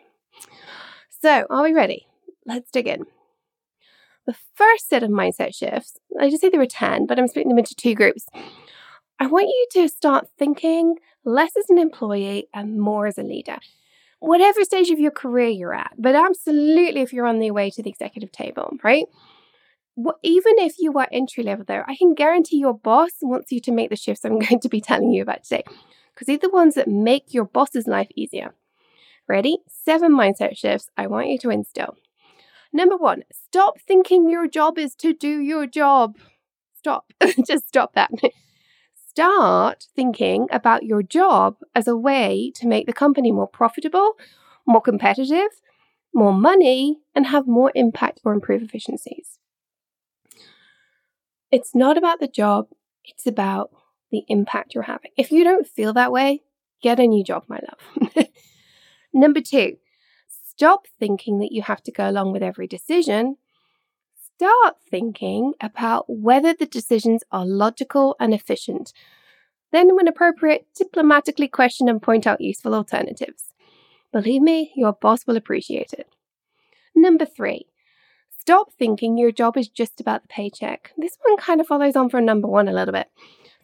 So, 1.22 1.46
are 1.50 1.64
we 1.64 1.74
ready? 1.74 2.08
Let's 2.46 2.72
dig 2.72 2.88
in. 2.88 3.06
The 4.26 4.36
first 4.56 4.90
set 4.90 5.04
of 5.04 5.10
mindset 5.10 5.56
shifts, 5.56 6.00
I 6.20 6.30
just 6.30 6.42
say 6.42 6.50
there 6.50 6.60
were 6.60 6.66
10, 6.66 7.06
but 7.06 7.18
I'm 7.18 7.28
splitting 7.28 7.50
them 7.50 7.60
into 7.60 7.76
two 7.76 7.96
groups, 7.96 8.28
I 9.20 9.26
want 9.26 9.48
you 9.48 9.68
to 9.74 9.90
start 9.90 10.28
thinking 10.38 10.98
less 11.26 11.58
as 11.58 11.70
an 11.70 11.80
employee 11.80 12.48
and 12.54 12.80
more 12.80 13.08
as 13.08 13.18
a 13.18 13.24
leader. 13.24 13.58
Whatever 14.20 14.64
stage 14.64 14.90
of 14.90 15.00
your 15.00 15.12
career 15.12 15.50
you're 15.50 15.74
at, 15.74 15.94
but 15.98 16.16
absolutely 16.16 17.02
if 17.02 17.14
you're 17.14 17.26
on 17.26 17.40
the 17.40 17.52
way 17.52 17.70
to 17.72 17.82
the 17.82 17.90
executive 17.90 18.32
table, 18.32 18.78
right? 18.84 19.06
Even 20.22 20.54
if 20.60 20.76
you 20.78 20.94
are 20.94 21.08
entry 21.12 21.44
level 21.44 21.66
there, 21.68 21.84
I 21.90 21.96
can 21.96 22.14
guarantee 22.14 22.58
your 22.58 22.78
boss 22.78 23.12
wants 23.22 23.52
you 23.52 23.60
to 23.62 23.72
make 23.72 23.90
the 23.90 23.96
shifts 23.96 24.24
I'm 24.24 24.40
going 24.40 24.60
to 24.60 24.70
be 24.70 24.82
telling 24.82 25.12
you 25.12 25.24
about 25.24 25.44
today 25.44 25.64
because 26.14 26.28
they're 26.28 26.38
the 26.38 26.50
ones 26.50 26.76
that 26.76 26.88
make 26.88 27.34
your 27.34 27.46
boss's 27.46 27.88
life 27.88 28.10
easier. 28.16 28.54
Ready? 29.28 29.58
Seven 29.68 30.14
mindset 30.14 30.58
shifts 30.58 30.90
I 30.96 31.08
want 31.08 31.28
you 31.28 31.40
to 31.40 31.50
instill. 31.50 31.98
Number 32.72 32.96
one, 32.96 33.24
stop 33.32 33.80
thinking 33.82 34.30
your 34.30 34.48
job 34.48 34.78
is 34.78 34.96
to 34.96 35.14
do 35.14 35.40
your 35.40 35.66
job. 35.66 36.18
Stop. 36.76 37.12
Just 37.48 37.68
stop 37.68 37.94
that. 37.94 38.12
Start 39.18 39.88
thinking 39.96 40.46
about 40.52 40.84
your 40.84 41.02
job 41.02 41.56
as 41.74 41.88
a 41.88 41.98
way 41.98 42.52
to 42.54 42.68
make 42.68 42.86
the 42.86 42.94
company 42.94 43.32
more 43.32 43.48
profitable, 43.48 44.14
more 44.68 44.80
competitive, 44.80 45.60
more 46.14 46.32
money, 46.32 47.00
and 47.16 47.26
have 47.26 47.48
more 47.48 47.72
impact 47.74 48.20
or 48.24 48.32
improve 48.32 48.62
efficiencies. 48.62 49.40
It's 51.52 51.74
not 51.74 51.98
about 51.98 52.20
the 52.20 52.28
job, 52.28 52.68
it's 53.04 53.26
about 53.26 53.72
the 54.12 54.24
impact 54.28 54.76
you're 54.76 54.84
having. 54.84 55.10
If 55.18 55.32
you 55.32 55.44
don't 55.44 55.66
feel 55.66 55.94
that 55.94 56.12
way, 56.12 56.44
get 56.84 57.00
a 57.00 57.08
new 57.08 57.24
job, 57.24 57.46
my 57.48 57.60
love. 57.68 58.28
Number 59.14 59.42
two, 59.42 59.78
stop 60.28 60.86
thinking 61.00 61.40
that 61.40 61.52
you 61.52 61.64
have 61.64 61.82
to 61.86 61.92
go 61.92 62.08
along 62.08 62.34
with 62.34 62.44
every 62.44 62.68
decision. 62.68 63.38
Start 64.38 64.76
thinking 64.90 65.54
about 65.60 66.06
whether 66.08 66.54
the 66.54 66.68
decisions 66.68 67.24
are 67.32 67.46
logical 67.46 68.16
and 68.20 68.34
efficient. 68.34 68.94
Then, 69.72 69.96
when 69.96 70.08
appropriate, 70.08 70.68
diplomatically 70.76 71.48
question 71.48 71.90
and 71.90 72.02
point 72.02 72.28
out 72.28 72.40
useful 72.40 72.76
alternatives. 72.76 73.54
Believe 74.14 74.42
me, 74.42 74.72
your 74.76 74.94
boss 74.94 75.26
will 75.26 75.38
appreciate 75.38 75.92
it. 75.92 76.08
Number 76.96 77.26
three, 77.26 77.66
Stop 78.48 78.72
thinking 78.80 79.18
your 79.18 79.34
job 79.34 79.58
is 79.58 79.68
just 79.68 80.00
about 80.00 80.22
the 80.22 80.30
paycheck. 80.30 80.94
This 80.98 81.18
one 81.22 81.36
kind 81.36 81.60
of 81.60 81.68
follows 81.68 81.98
on 81.98 82.08
from 82.08 82.24
number 82.24 82.48
one 82.48 82.70
a 82.70 82.72
little 82.72 82.94
bit. 82.94 83.08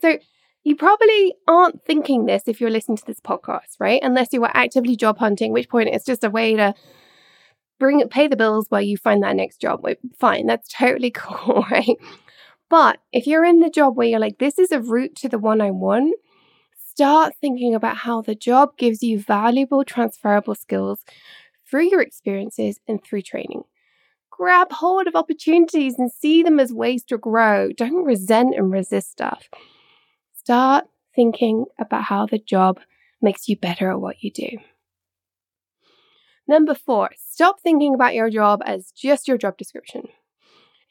So, 0.02 0.18
you 0.66 0.76
probably 0.76 1.36
aren't 1.48 1.86
thinking 1.86 2.26
this 2.26 2.44
if 2.48 2.60
you're 2.60 2.70
listening 2.70 2.98
to 2.98 3.06
this 3.06 3.22
podcast, 3.22 3.80
right? 3.80 4.02
Unless 4.04 4.34
you 4.34 4.44
are 4.44 4.52
actively 4.54 4.98
job 4.98 5.20
hunting, 5.20 5.54
which 5.54 5.70
point 5.70 5.88
it's 5.88 6.06
just 6.06 6.26
a 6.26 6.30
way 6.30 6.58
to 6.58 6.74
bring 7.84 8.08
pay 8.08 8.30
the 8.30 8.38
bills 8.38 8.68
while 8.70 8.82
you 8.82 8.96
find 8.96 9.22
that 9.22 9.36
next 9.36 9.60
job. 9.60 9.86
Fine, 10.18 10.48
that's 10.48 10.70
totally 10.70 11.12
cool, 11.16 11.66
right? 11.70 11.98
But 12.70 13.00
if 13.12 13.28
you're 13.28 13.44
in 13.44 13.60
the 13.60 13.70
job 13.70 13.98
where 13.98 14.08
you're 14.08 14.22
like, 14.22 14.38
this 14.38 14.58
is 14.58 14.72
a 14.72 14.80
route 14.80 15.18
to 15.18 15.28
the 15.28 15.38
one 15.38 15.60
I 15.60 15.72
want, 15.72 16.16
start 16.88 17.34
thinking 17.42 17.76
about 17.76 17.98
how 17.98 18.22
the 18.22 18.36
job 18.36 18.78
gives 18.78 19.04
you 19.04 19.20
valuable 19.20 19.84
transferable 19.84 20.56
skills 20.56 21.04
through 21.70 21.90
your 21.90 22.02
experiences 22.02 22.80
and 22.88 23.04
through 23.04 23.24
training 23.24 23.64
grab 24.32 24.72
hold 24.72 25.08
of 25.08 25.16
opportunities 25.16 26.00
and 26.00 26.12
see 26.12 26.42
them 26.42 26.60
as 26.60 26.74
ways 26.74 27.04
to 27.04 27.18
grow. 27.18 27.72
Don't 27.72 28.04
resent 28.04 28.56
and 28.56 28.72
resist 28.72 29.12
stuff. 29.12 29.48
Start 30.34 30.86
thinking 31.16 31.66
about 31.78 32.04
how 32.06 32.26
the 32.26 32.40
job 32.40 32.80
makes 33.22 33.48
you 33.48 33.56
better 33.56 33.92
at 33.92 34.02
what 34.02 34.24
you 34.24 34.32
do. 34.32 34.50
Number 36.48 36.74
four, 36.74 37.12
stop 37.18 37.60
thinking 37.62 37.94
about 37.94 38.14
your 38.14 38.30
job 38.30 38.62
as 38.66 38.92
just 38.92 39.28
your 39.28 39.38
job 39.38 39.58
description. 39.58 40.10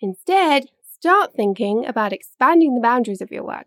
Instead, 0.00 0.66
start 0.82 1.34
thinking 1.34 1.84
about 1.86 2.12
expanding 2.12 2.74
the 2.74 2.80
boundaries 2.80 3.20
of 3.20 3.30
your 3.30 3.44
work. 3.44 3.66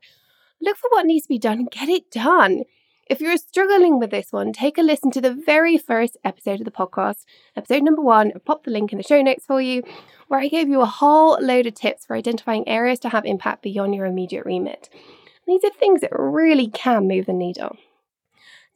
Look 0.62 0.78
for 0.78 0.90
what 0.90 1.06
needs 1.06 1.26
to 1.26 1.34
be 1.34 1.40
done 1.40 1.60
and 1.60 1.72
get 1.72 1.90
it 1.90 2.10
done. 2.10 2.64
If 3.08 3.22
you're 3.22 3.38
struggling 3.38 4.00
with 4.00 4.10
this 4.10 4.32
one, 4.32 4.52
take 4.52 4.80
a 4.80 4.82
listen 4.82 5.12
to 5.12 5.22
the 5.22 5.34
very 5.34 5.78
first 5.78 6.18
episode 6.24 6.60
of 6.60 6.66
the 6.66 6.72
podcast, 6.72 7.26
episode 7.56 7.84
number 7.84 8.02
one. 8.02 8.32
I'll 8.34 8.40
pop 8.40 8.64
the 8.64 8.72
link 8.72 8.92
in 8.92 8.98
the 8.98 9.04
show 9.04 9.22
notes 9.22 9.46
for 9.46 9.62
you, 9.62 9.84
where 10.28 10.40
I 10.40 10.48
gave 10.48 10.70
you 10.70 10.82
a 10.82 10.88
whole 10.88 11.38
load 11.40 11.68
of 11.68 11.76
tips 11.76 12.06
for 12.06 12.16
identifying 12.16 12.68
areas 12.68 13.00
to 13.02 13.10
have 13.10 13.26
impact 13.26 13.62
beyond 13.62 13.94
your 13.94 14.08
immediate 14.08 14.44
remit. 14.44 14.90
These 15.46 15.64
are 15.64 15.70
things 15.70 16.02
that 16.02 16.18
really 16.18 16.68
can 16.68 17.08
move 17.08 17.28
the 17.28 17.34
needle. 17.34 17.78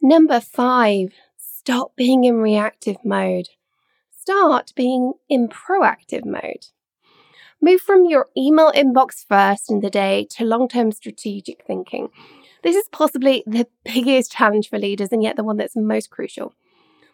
Number 0.00 0.38
five, 0.38 1.08
stop 1.60 1.94
being 1.94 2.24
in 2.24 2.36
reactive 2.36 2.96
mode. 3.04 3.48
Start 4.18 4.72
being 4.74 5.12
in 5.28 5.46
proactive 5.46 6.24
mode. 6.24 6.66
Move 7.60 7.82
from 7.82 8.06
your 8.06 8.28
email 8.34 8.72
inbox 8.72 9.26
first 9.28 9.70
in 9.70 9.80
the 9.80 9.90
day 9.90 10.26
to 10.30 10.44
long 10.44 10.68
term 10.68 10.90
strategic 10.90 11.62
thinking. 11.66 12.08
This 12.62 12.76
is 12.76 12.88
possibly 12.90 13.44
the 13.46 13.66
biggest 13.84 14.32
challenge 14.32 14.70
for 14.70 14.78
leaders 14.78 15.10
and 15.12 15.22
yet 15.22 15.36
the 15.36 15.44
one 15.44 15.58
that's 15.58 15.76
most 15.76 16.08
crucial. 16.08 16.54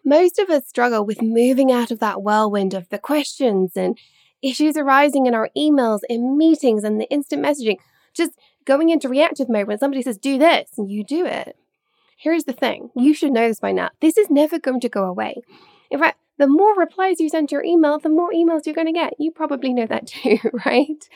Most 0.04 0.38
of 0.38 0.48
us 0.48 0.68
struggle 0.68 1.04
with 1.04 1.20
moving 1.20 1.72
out 1.72 1.90
of 1.90 1.98
that 1.98 2.22
whirlwind 2.22 2.72
of 2.72 2.88
the 2.90 2.98
questions 2.98 3.72
and 3.76 3.98
issues 4.42 4.76
arising 4.76 5.26
in 5.26 5.34
our 5.34 5.50
emails, 5.58 6.00
in 6.08 6.38
meetings, 6.38 6.84
and 6.84 7.00
the 7.00 7.10
instant 7.10 7.44
messaging, 7.44 7.78
just 8.14 8.38
going 8.64 8.90
into 8.90 9.08
reactive 9.08 9.48
mode 9.48 9.66
when 9.66 9.78
somebody 9.80 10.02
says, 10.02 10.18
do 10.18 10.38
this, 10.38 10.70
and 10.78 10.88
you 10.88 11.02
do 11.02 11.26
it. 11.26 11.56
Here's 12.16 12.44
the 12.44 12.52
thing 12.52 12.90
you 12.96 13.12
should 13.14 13.32
know 13.32 13.46
this 13.46 13.61
by 13.61 13.73
now. 13.73 13.90
This 14.00 14.16
is 14.16 14.30
never 14.30 14.58
going 14.58 14.80
to 14.80 14.88
go 14.88 15.04
away. 15.04 15.42
In 15.90 16.00
fact, 16.00 16.18
the 16.38 16.46
more 16.46 16.75
replies 16.75 17.20
you 17.20 17.28
send 17.28 17.50
to 17.50 17.54
your 17.54 17.64
email, 17.64 17.99
the 17.99 18.08
more 18.08 18.32
emails 18.32 18.64
you're 18.64 18.75
going 18.75 18.87
to 18.87 18.92
get. 18.92 19.14
You 19.18 19.30
probably 19.30 19.73
know 19.73 19.87
that 19.87 20.06
too, 20.06 20.38
right? 20.66 21.08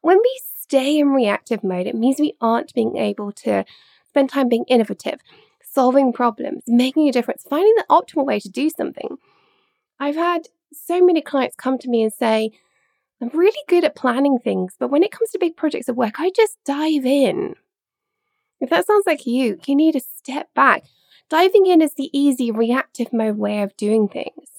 When 0.00 0.18
we 0.18 0.40
stay 0.60 0.98
in 0.98 1.10
reactive 1.10 1.62
mode, 1.62 1.86
it 1.86 1.94
means 1.94 2.18
we 2.18 2.34
aren't 2.40 2.72
being 2.72 2.96
able 2.96 3.32
to 3.32 3.64
spend 4.08 4.30
time 4.30 4.48
being 4.48 4.64
innovative, 4.68 5.20
solving 5.62 6.12
problems, 6.12 6.62
making 6.66 7.08
a 7.08 7.12
difference, 7.12 7.44
finding 7.48 7.74
the 7.76 7.86
optimal 7.90 8.24
way 8.24 8.38
to 8.40 8.48
do 8.48 8.70
something. 8.70 9.16
I've 9.98 10.16
had 10.16 10.48
so 10.72 11.04
many 11.04 11.20
clients 11.20 11.56
come 11.56 11.78
to 11.78 11.88
me 11.88 12.02
and 12.02 12.12
say, 12.12 12.52
I'm 13.20 13.28
really 13.28 13.60
good 13.68 13.84
at 13.84 13.94
planning 13.94 14.38
things, 14.38 14.74
but 14.78 14.90
when 14.90 15.02
it 15.02 15.12
comes 15.12 15.30
to 15.30 15.38
big 15.38 15.56
projects 15.56 15.88
of 15.88 15.96
work, 15.96 16.18
I 16.18 16.30
just 16.34 16.58
dive 16.64 17.06
in. 17.06 17.54
If 18.60 18.70
that 18.70 18.86
sounds 18.86 19.04
like 19.06 19.26
you, 19.26 19.58
you 19.66 19.74
need 19.76 19.92
to 19.92 20.00
step 20.22 20.48
back. 20.54 20.84
Diving 21.28 21.66
in 21.66 21.80
is 21.80 21.94
the 21.94 22.10
easy 22.12 22.50
reactive 22.50 23.12
mode 23.12 23.38
way 23.38 23.62
of 23.62 23.76
doing 23.76 24.08
things 24.08 24.52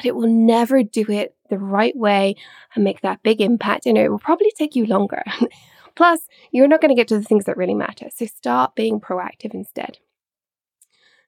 but 0.00 0.06
it 0.06 0.16
will 0.16 0.28
never 0.28 0.82
do 0.82 1.04
it 1.10 1.34
the 1.50 1.58
right 1.58 1.94
way 1.94 2.34
and 2.74 2.82
make 2.82 3.02
that 3.02 3.22
big 3.22 3.38
impact. 3.38 3.84
And 3.84 3.98
it 3.98 4.08
will 4.08 4.18
probably 4.18 4.50
take 4.56 4.74
you 4.74 4.86
longer. 4.86 5.22
Plus, 5.94 6.20
you're 6.50 6.68
not 6.68 6.80
going 6.80 6.88
to 6.88 6.94
get 6.94 7.08
to 7.08 7.18
the 7.18 7.24
things 7.24 7.44
that 7.44 7.58
really 7.58 7.74
matter. 7.74 8.08
So 8.14 8.24
start 8.24 8.74
being 8.74 8.98
proactive 8.98 9.52
instead. 9.52 9.98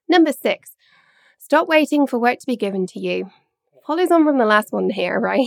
Number 0.09 0.31
six, 0.31 0.71
stop 1.37 1.67
waiting 1.67 2.07
for 2.07 2.17
work 2.17 2.39
to 2.39 2.47
be 2.47 2.55
given 2.55 2.87
to 2.87 2.99
you. 2.99 3.29
Follows 3.85 4.09
on 4.09 4.25
from 4.25 4.39
the 4.39 4.45
last 4.45 4.71
one 4.71 4.89
here, 4.89 5.19
right? 5.19 5.45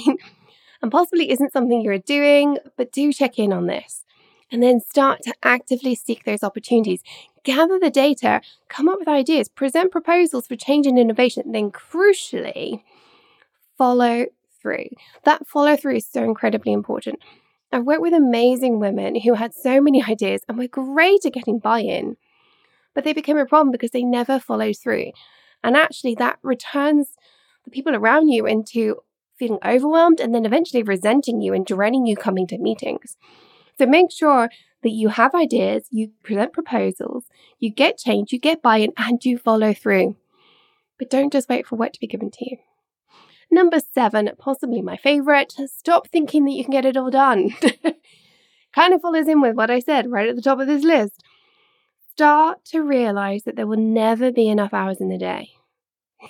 and 0.81 0.93
possibly 0.93 1.33
isn't 1.33 1.53
something 1.53 1.83
you're 1.83 1.99
doing, 1.99 2.59
but 2.77 2.93
do 2.93 3.13
check 3.13 3.41
in 3.41 3.53
on 3.53 3.67
this. 3.67 4.05
And 4.53 4.63
then 4.63 4.79
start 4.79 5.23
to 5.23 5.35
actively 5.43 5.97
seek 5.97 6.23
those 6.23 6.45
opportunities. 6.45 7.03
Gather 7.47 7.79
the 7.79 7.91
data, 7.91 8.41
come 8.69 8.89
up 8.89 8.99
with 8.99 9.07
ideas, 9.07 9.49
present 9.49 9.93
proposals 9.93 10.49
for 10.49 10.57
change 10.57 10.85
and 10.85 10.99
innovation. 10.99 11.53
Then, 11.53 11.71
crucially, 11.71 12.83
follow 13.79 14.27
through. 14.61 14.89
That 15.23 15.47
follow 15.47 15.77
through 15.77 15.95
is 15.95 16.09
so 16.09 16.25
incredibly 16.25 16.73
important. 16.73 17.21
I've 17.71 17.85
worked 17.85 18.03
with 18.03 18.15
amazing 18.15 18.81
women 18.81 19.21
who 19.21 19.35
had 19.35 19.55
so 19.55 19.81
many 19.81 20.03
ideas 20.09 20.41
and 20.49 20.59
were 20.59 20.67
great 20.67 21.25
at 21.25 21.35
getting 21.35 21.61
buy 21.61 21.83
in, 21.83 22.17
but 22.95 23.05
they 23.05 23.13
became 23.13 23.39
a 23.39 23.47
problem 23.47 23.71
because 23.71 23.93
they 23.93 24.03
never 24.03 24.41
followed 24.41 24.77
through. 24.77 25.13
And 25.63 25.77
actually, 25.77 26.17
that 26.17 26.41
returns 26.43 27.15
the 27.65 27.71
people 27.71 27.95
around 27.95 28.27
you 28.27 28.45
into 28.45 28.97
feeling 29.39 29.61
overwhelmed 29.65 30.19
and 30.19 30.35
then 30.35 30.47
eventually 30.47 30.83
resenting 30.83 31.41
you 31.41 31.55
and 31.55 31.65
dreading 31.65 32.07
you 32.07 32.17
coming 32.17 32.49
to 32.49 32.59
meetings. 32.59 33.17
So 33.79 33.87
make 33.87 34.11
sure 34.11 34.49
that 34.83 34.91
you 34.91 35.09
have 35.09 35.35
ideas, 35.35 35.87
you 35.91 36.11
present 36.23 36.53
proposals, 36.53 37.27
you 37.59 37.71
get 37.71 37.99
change, 37.99 38.33
you 38.33 38.39
get 38.39 38.63
buy 38.63 38.79
in, 38.79 38.93
and 38.97 39.25
you 39.25 39.39
follow 39.39 39.73
through. 39.73 40.17
But 40.99 41.11
don't 41.11 41.33
just 41.33 41.49
wait 41.49 41.67
for 41.67 41.77
work 41.77 41.93
to 41.93 42.01
be 42.01 42.07
given 42.07 42.31
to 42.31 42.51
you. 42.51 42.59
Number 43.51 43.79
seven, 43.81 44.31
possibly 44.39 44.83
my 44.83 44.97
favorite, 44.97 45.55
stop 45.67 46.09
thinking 46.09 46.45
that 46.45 46.53
you 46.53 46.65
can 46.65 46.73
get 46.73 46.85
it 46.85 46.97
all 46.97 47.11
done. 47.11 47.55
kind 48.75 48.93
of 48.93 49.01
follows 49.01 49.29
in 49.29 49.41
with 49.41 49.55
what 49.55 49.71
I 49.71 49.79
said 49.79 50.11
right 50.11 50.29
at 50.29 50.37
the 50.37 50.43
top 50.43 50.61
of 50.61 50.67
this 50.67 50.85
list. 50.85 51.23
Start 52.11 52.65
to 52.67 52.81
realize 52.81 53.45
that 53.45 53.57
there 53.57 53.67
will 53.67 53.79
never 53.79 54.33
be 54.33 54.49
enough 54.49 54.75
hours 54.75 55.01
in 55.01 55.09
the 55.09 55.19
day. 55.19 55.51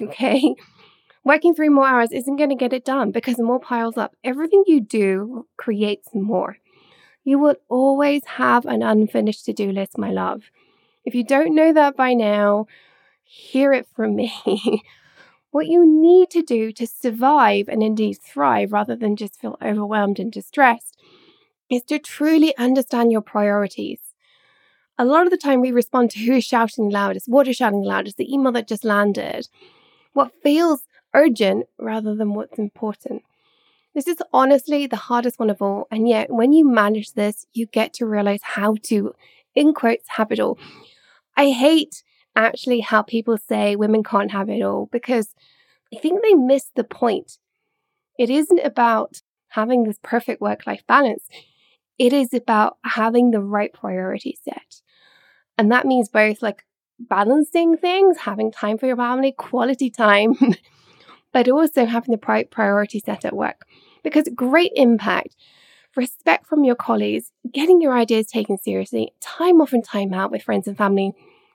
Okay? 0.00 0.54
Working 1.24 1.54
three 1.54 1.70
more 1.70 1.86
hours 1.86 2.12
isn't 2.12 2.36
going 2.36 2.50
to 2.50 2.54
get 2.54 2.72
it 2.72 2.84
done 2.84 3.10
because 3.10 3.38
more 3.38 3.58
piles 3.58 3.96
up. 3.96 4.14
Everything 4.22 4.62
you 4.66 4.80
do 4.80 5.46
creates 5.56 6.08
more. 6.12 6.58
You 7.26 7.40
will 7.40 7.56
always 7.68 8.24
have 8.24 8.64
an 8.66 8.82
unfinished 8.82 9.44
to 9.46 9.54
do 9.54 9.70
list, 9.72 9.98
my 9.98 10.10
love. 10.10 10.44
If 11.04 11.14
you 11.14 11.24
don't 11.24 11.54
know 11.54 11.72
that 11.72 11.96
by 11.96 12.14
now, 12.14 12.66
hear 13.24 13.72
it 13.72 13.88
from 13.96 14.16
me. 14.16 14.32
what 15.50 15.66
you 15.68 15.86
need 15.86 16.30
to 16.30 16.42
do 16.42 16.72
to 16.72 16.86
survive 16.86 17.68
and 17.68 17.82
indeed 17.82 18.18
thrive 18.22 18.72
rather 18.72 18.96
than 18.96 19.16
just 19.16 19.40
feel 19.40 19.58
overwhelmed 19.62 20.18
and 20.20 20.32
distressed 20.32 20.96
is 21.70 21.84
to 21.84 21.98
truly 21.98 22.56
understand 22.58 23.12
your 23.12 23.22
priorities. 23.22 24.00
a 24.98 25.04
lot 25.04 25.24
of 25.26 25.30
the 25.30 25.36
time 25.36 25.60
we 25.60 25.72
respond 25.72 26.10
to 26.10 26.18
who 26.20 26.32
is 26.34 26.44
shouting 26.44 26.90
loudest, 26.90 27.28
what 27.28 27.48
is 27.48 27.56
shouting 27.56 27.82
loudest, 27.82 28.16
the 28.16 28.32
email 28.32 28.52
that 28.52 28.68
just 28.68 28.84
landed, 28.84 29.48
what 30.14 30.32
feels 30.42 30.82
urgent 31.14 31.66
rather 31.78 32.14
than 32.14 32.34
what's 32.34 32.58
important. 32.58 33.22
This 33.96 34.08
is 34.08 34.18
honestly 34.30 34.86
the 34.86 34.96
hardest 34.96 35.38
one 35.38 35.48
of 35.48 35.62
all. 35.62 35.88
And 35.90 36.06
yet, 36.06 36.30
when 36.30 36.52
you 36.52 36.68
manage 36.68 37.14
this, 37.14 37.46
you 37.54 37.64
get 37.64 37.94
to 37.94 38.04
realize 38.04 38.42
how 38.42 38.76
to, 38.82 39.14
in 39.54 39.72
quotes, 39.72 40.04
have 40.08 40.30
it 40.30 40.38
all. 40.38 40.58
I 41.34 41.48
hate 41.48 42.02
actually 42.36 42.80
how 42.80 43.00
people 43.00 43.38
say 43.38 43.74
women 43.74 44.04
can't 44.04 44.32
have 44.32 44.50
it 44.50 44.60
all 44.60 44.90
because 44.92 45.34
I 45.94 45.98
think 45.98 46.20
they 46.20 46.34
miss 46.34 46.70
the 46.76 46.84
point. 46.84 47.38
It 48.18 48.28
isn't 48.28 48.60
about 48.62 49.22
having 49.48 49.84
this 49.84 49.98
perfect 50.02 50.42
work 50.42 50.66
life 50.66 50.82
balance, 50.86 51.26
it 51.98 52.12
is 52.12 52.34
about 52.34 52.76
having 52.84 53.30
the 53.30 53.40
right 53.40 53.72
priority 53.72 54.38
set. 54.44 54.82
And 55.56 55.72
that 55.72 55.86
means 55.86 56.10
both 56.10 56.42
like 56.42 56.66
balancing 57.00 57.78
things, 57.78 58.18
having 58.18 58.52
time 58.52 58.76
for 58.76 58.84
your 58.84 58.96
family, 58.96 59.32
quality 59.32 59.88
time, 59.88 60.34
but 61.32 61.48
also 61.48 61.86
having 61.86 62.12
the 62.12 62.20
right 62.28 62.50
priority 62.50 63.00
set 63.00 63.24
at 63.24 63.34
work 63.34 63.64
because 64.06 64.28
great 64.36 64.70
impact, 64.76 65.34
respect 65.96 66.46
from 66.46 66.62
your 66.62 66.76
colleagues, 66.76 67.32
getting 67.52 67.80
your 67.80 67.92
ideas 67.92 68.28
taken 68.28 68.56
seriously, 68.56 69.12
time 69.20 69.60
off 69.60 69.72
and 69.72 69.84
time 69.84 70.14
out 70.14 70.30
with 70.30 70.44
friends 70.44 70.68
and 70.68 70.78
family 70.78 71.12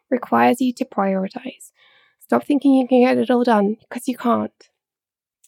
requires 0.09 0.59
you 0.59 0.73
to 0.73 0.83
prioritize. 0.83 1.71
Stop 2.19 2.43
thinking 2.43 2.73
you 2.73 2.85
can 2.85 3.03
get 3.03 3.17
it 3.17 3.31
all 3.31 3.45
done 3.45 3.77
because 3.79 4.05
you 4.09 4.17
can't. 4.17 4.69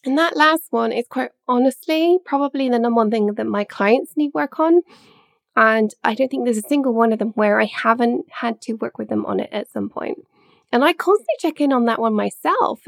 And 0.06 0.16
that 0.16 0.34
last 0.34 0.68
one 0.70 0.92
is 0.92 1.04
quite 1.06 1.32
honestly 1.46 2.20
probably 2.24 2.70
the 2.70 2.78
number 2.78 2.96
one 2.96 3.10
thing 3.10 3.26
that 3.34 3.46
my 3.46 3.64
clients 3.64 4.16
need 4.16 4.30
work 4.32 4.58
on. 4.58 4.80
And 5.54 5.92
I 6.02 6.14
don't 6.14 6.30
think 6.30 6.46
there's 6.46 6.56
a 6.56 6.68
single 6.68 6.94
one 6.94 7.12
of 7.12 7.18
them 7.18 7.32
where 7.34 7.60
I 7.60 7.66
haven't 7.66 8.24
had 8.30 8.62
to 8.62 8.72
work 8.72 8.96
with 8.96 9.10
them 9.10 9.26
on 9.26 9.40
it 9.40 9.50
at 9.52 9.70
some 9.70 9.90
point. 9.90 10.26
And 10.72 10.82
I 10.82 10.94
constantly 10.94 11.34
check 11.38 11.60
in 11.60 11.70
on 11.70 11.84
that 11.84 12.00
one 12.00 12.14
myself 12.14 12.80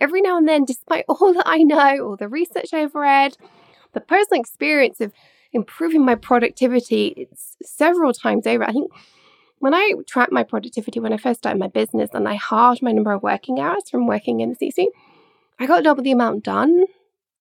every 0.00 0.20
now 0.20 0.36
and 0.36 0.48
then, 0.48 0.64
despite 0.64 1.04
all 1.08 1.32
that 1.34 1.46
I 1.46 1.58
know, 1.58 2.06
all 2.06 2.16
the 2.16 2.28
research 2.28 2.72
I've 2.72 2.94
read, 2.94 3.36
the 3.92 4.00
personal 4.00 4.40
experience 4.40 5.00
of 5.00 5.12
improving 5.52 6.04
my 6.04 6.16
productivity 6.16 7.14
it's 7.16 7.56
several 7.62 8.12
times 8.12 8.46
over. 8.46 8.64
I 8.64 8.72
think 8.72 8.90
when 9.60 9.72
I 9.72 9.92
tracked 10.06 10.32
my 10.32 10.42
productivity 10.42 11.00
when 11.00 11.12
I 11.12 11.16
first 11.16 11.38
started 11.38 11.58
my 11.58 11.68
business 11.68 12.10
and 12.12 12.28
I 12.28 12.34
halved 12.34 12.82
my 12.82 12.92
number 12.92 13.12
of 13.12 13.22
working 13.22 13.60
hours 13.60 13.88
from 13.88 14.06
working 14.06 14.40
in 14.40 14.50
the 14.50 14.56
CC, 14.56 14.88
I 15.58 15.66
got 15.66 15.84
double 15.84 16.02
the 16.02 16.10
amount 16.10 16.44
done. 16.44 16.84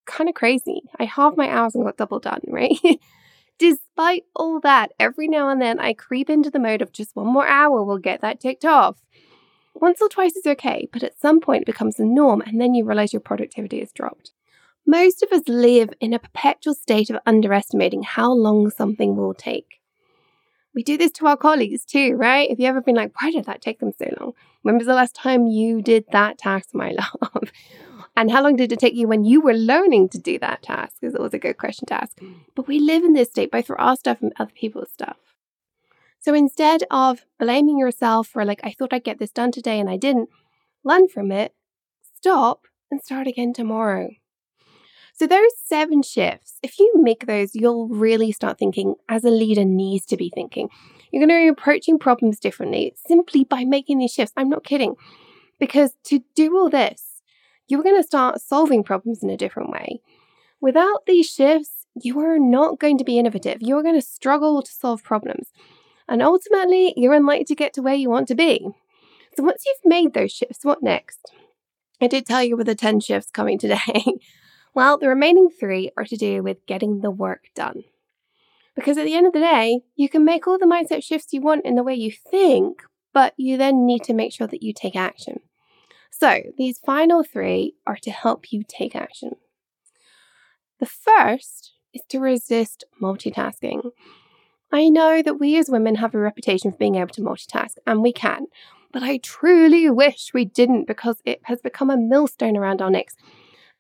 Kind 0.05 0.29
of 0.29 0.35
crazy. 0.35 0.83
I 0.99 1.05
halved 1.05 1.37
my 1.37 1.49
hours 1.49 1.75
and 1.75 1.83
got 1.83 1.97
double 1.97 2.19
done, 2.19 2.41
right? 2.47 2.77
Despite 3.59 4.23
all 4.35 4.59
that, 4.61 4.91
every 4.99 5.27
now 5.27 5.49
and 5.49 5.61
then 5.61 5.79
I 5.79 5.93
creep 5.93 6.29
into 6.29 6.49
the 6.49 6.59
mode 6.59 6.81
of 6.81 6.91
just 6.91 7.15
one 7.15 7.27
more 7.27 7.47
hour, 7.47 7.83
we'll 7.83 7.97
get 7.97 8.21
that 8.21 8.39
ticked 8.39 8.65
off. 8.65 9.03
Once 9.83 10.01
or 10.01 10.07
twice 10.07 10.33
is 10.37 10.45
okay, 10.45 10.87
but 10.93 11.03
at 11.03 11.19
some 11.19 11.41
point 11.41 11.63
it 11.63 11.65
becomes 11.65 11.97
the 11.97 12.05
norm 12.05 12.39
and 12.39 12.61
then 12.61 12.73
you 12.73 12.85
realize 12.85 13.11
your 13.11 13.19
productivity 13.19 13.81
has 13.81 13.91
dropped. 13.91 14.31
Most 14.87 15.21
of 15.21 15.29
us 15.33 15.41
live 15.45 15.89
in 15.99 16.13
a 16.13 16.19
perpetual 16.19 16.73
state 16.73 17.09
of 17.09 17.19
underestimating 17.25 18.01
how 18.01 18.31
long 18.31 18.69
something 18.69 19.17
will 19.17 19.33
take. 19.33 19.81
We 20.73 20.83
do 20.83 20.95
this 20.97 21.11
to 21.11 21.27
our 21.27 21.35
colleagues 21.35 21.83
too, 21.83 22.15
right? 22.15 22.49
Have 22.49 22.61
you 22.61 22.67
ever 22.67 22.79
been 22.79 22.95
like, 22.95 23.11
why 23.21 23.31
did 23.31 23.43
that 23.43 23.61
take 23.61 23.81
them 23.81 23.91
so 23.99 24.05
long? 24.21 24.31
When 24.61 24.77
was 24.77 24.87
the 24.87 24.93
last 24.93 25.15
time 25.15 25.47
you 25.47 25.81
did 25.81 26.05
that 26.13 26.37
task, 26.37 26.69
my 26.71 26.91
love? 27.21 27.51
and 28.15 28.31
how 28.31 28.41
long 28.41 28.55
did 28.55 28.71
it 28.71 28.79
take 28.79 28.95
you 28.95 29.09
when 29.09 29.25
you 29.25 29.41
were 29.41 29.53
learning 29.53 30.07
to 30.09 30.17
do 30.17 30.39
that 30.39 30.63
task? 30.63 30.95
Is 31.01 31.13
always 31.13 31.33
a 31.33 31.39
good 31.39 31.57
question 31.57 31.87
to 31.87 32.01
ask. 32.01 32.17
But 32.55 32.69
we 32.69 32.79
live 32.79 33.03
in 33.03 33.11
this 33.11 33.31
state 33.31 33.51
both 33.51 33.67
for 33.67 33.81
our 33.81 33.97
stuff 33.97 34.21
and 34.21 34.31
other 34.39 34.53
people's 34.55 34.91
stuff. 34.93 35.17
So 36.23 36.33
instead 36.33 36.83
of 36.89 37.25
blaming 37.37 37.77
yourself 37.77 38.29
for, 38.29 38.45
like, 38.45 38.61
I 38.63 38.71
thought 38.71 38.93
I'd 38.93 39.03
get 39.03 39.19
this 39.19 39.31
done 39.31 39.51
today 39.51 39.77
and 39.77 39.89
I 39.89 39.97
didn't, 39.97 40.29
learn 40.85 41.09
from 41.09 41.33
it, 41.33 41.53
stop, 42.15 42.61
and 42.89 43.01
start 43.01 43.27
again 43.27 43.51
tomorrow. 43.51 44.09
So, 45.13 45.27
those 45.27 45.51
seven 45.61 46.01
shifts, 46.01 46.59
if 46.63 46.79
you 46.79 46.93
make 46.95 47.25
those, 47.27 47.53
you'll 47.53 47.89
really 47.89 48.31
start 48.31 48.57
thinking 48.57 48.95
as 49.09 49.25
a 49.25 49.29
leader 49.29 49.65
needs 49.65 50.05
to 50.07 50.17
be 50.17 50.31
thinking. 50.33 50.69
You're 51.11 51.27
going 51.27 51.29
to 51.29 51.53
be 51.53 51.59
approaching 51.61 51.99
problems 51.99 52.39
differently 52.39 52.95
simply 53.05 53.43
by 53.43 53.65
making 53.65 53.99
these 53.99 54.13
shifts. 54.13 54.33
I'm 54.37 54.49
not 54.49 54.63
kidding. 54.63 54.95
Because 55.59 55.91
to 56.05 56.23
do 56.35 56.57
all 56.57 56.69
this, 56.69 57.21
you're 57.67 57.83
going 57.83 58.01
to 58.01 58.07
start 58.07 58.41
solving 58.41 58.81
problems 58.81 59.21
in 59.21 59.29
a 59.29 59.37
different 59.37 59.69
way. 59.69 60.01
Without 60.61 61.05
these 61.05 61.29
shifts, 61.29 61.85
you 62.01 62.19
are 62.21 62.39
not 62.39 62.79
going 62.79 62.97
to 62.97 63.03
be 63.03 63.19
innovative. 63.19 63.57
You're 63.61 63.83
going 63.83 63.99
to 63.99 64.01
struggle 64.01 64.61
to 64.61 64.71
solve 64.71 65.03
problems. 65.03 65.49
And 66.07 66.21
ultimately, 66.21 66.93
you're 66.97 67.13
unlikely 67.13 67.45
to 67.45 67.55
get 67.55 67.73
to 67.73 67.81
where 67.81 67.93
you 67.93 68.09
want 68.09 68.27
to 68.27 68.35
be. 68.35 68.67
So 69.35 69.43
once 69.43 69.63
you've 69.65 69.77
made 69.85 70.13
those 70.13 70.31
shifts, 70.31 70.63
what 70.63 70.83
next? 70.83 71.19
I 72.01 72.07
did 72.07 72.25
tell 72.25 72.43
you 72.43 72.57
with 72.57 72.67
the 72.67 72.75
10 72.75 72.99
shifts 72.99 73.31
coming 73.31 73.57
today. 73.57 74.03
well, 74.75 74.97
the 74.97 75.07
remaining 75.07 75.49
three 75.49 75.91
are 75.97 76.05
to 76.05 76.17
do 76.17 76.43
with 76.43 76.65
getting 76.65 77.01
the 77.01 77.11
work 77.11 77.45
done. 77.55 77.83
Because 78.75 78.97
at 78.97 79.05
the 79.05 79.15
end 79.15 79.27
of 79.27 79.33
the 79.33 79.39
day, 79.39 79.81
you 79.95 80.09
can 80.09 80.25
make 80.25 80.47
all 80.47 80.57
the 80.57 80.65
mindset 80.65 81.03
shifts 81.03 81.31
you 81.31 81.41
want 81.41 81.65
in 81.65 81.75
the 81.75 81.83
way 81.83 81.93
you 81.93 82.11
think, 82.11 82.81
but 83.13 83.33
you 83.37 83.57
then 83.57 83.85
need 83.85 84.03
to 84.03 84.13
make 84.13 84.33
sure 84.33 84.47
that 84.47 84.63
you 84.63 84.73
take 84.73 84.95
action. 84.95 85.39
So 86.11 86.41
these 86.57 86.79
final 86.79 87.23
three 87.23 87.75
are 87.85 87.97
to 88.01 88.11
help 88.11 88.51
you 88.51 88.63
take 88.67 88.95
action. 88.95 89.33
The 90.79 90.85
first 90.85 91.73
is 91.93 92.01
to 92.09 92.19
resist 92.19 92.83
multitasking. 93.01 93.91
I 94.73 94.89
know 94.89 95.21
that 95.21 95.39
we 95.39 95.57
as 95.59 95.69
women 95.69 95.95
have 95.95 96.15
a 96.15 96.17
reputation 96.17 96.71
for 96.71 96.77
being 96.77 96.95
able 96.95 97.13
to 97.13 97.21
multitask, 97.21 97.75
and 97.85 98.01
we 98.01 98.11
can, 98.11 98.47
but 98.91 99.03
I 99.03 99.17
truly 99.17 99.87
wish 99.91 100.31
we 100.33 100.45
didn't 100.45 100.87
because 100.87 101.21
it 101.25 101.41
has 101.43 101.61
become 101.61 101.91
a 101.91 101.97
millstone 101.97 102.57
around 102.57 102.81
our 102.81 102.89
necks. 102.89 103.15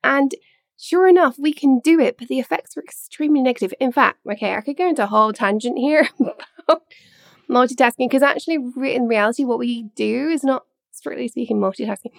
And 0.03 0.35
sure 0.77 1.07
enough, 1.07 1.39
we 1.39 1.51
can 1.51 1.79
do 1.79 1.99
it, 1.99 2.19
but 2.19 2.27
the 2.27 2.37
effects 2.37 2.77
are 2.77 2.83
extremely 2.83 3.41
negative. 3.41 3.73
In 3.79 3.91
fact, 3.91 4.19
okay, 4.31 4.53
I 4.53 4.61
could 4.61 4.77
go 4.77 4.87
into 4.87 5.03
a 5.03 5.07
whole 5.07 5.33
tangent 5.33 5.79
here 5.79 6.07
about 6.19 6.83
multitasking 7.49 8.09
because 8.09 8.21
actually, 8.21 8.59
in 8.93 9.07
reality, 9.07 9.43
what 9.43 9.57
we 9.57 9.89
do 9.95 10.29
is 10.29 10.43
not 10.43 10.65
strictly 10.91 11.27
speaking 11.27 11.57
multitasking. 11.57 12.11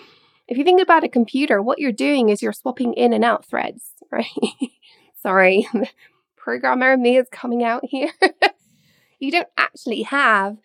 If 0.48 0.58
you 0.58 0.64
think 0.64 0.82
about 0.82 1.04
a 1.04 1.08
computer, 1.08 1.62
what 1.62 1.78
you're 1.78 1.92
doing 1.92 2.28
is 2.28 2.42
you're 2.42 2.52
swapping 2.52 2.92
in 2.94 3.12
and 3.12 3.24
out 3.24 3.44
threads, 3.44 3.92
right? 4.10 4.26
Sorry, 5.22 5.68
programmer 6.36 6.96
me 6.96 7.18
is 7.18 7.28
coming 7.30 7.62
out 7.62 7.84
here. 7.84 8.10
You 9.24 9.32
don't 9.32 9.48
actually 9.56 10.02
have 10.02 10.58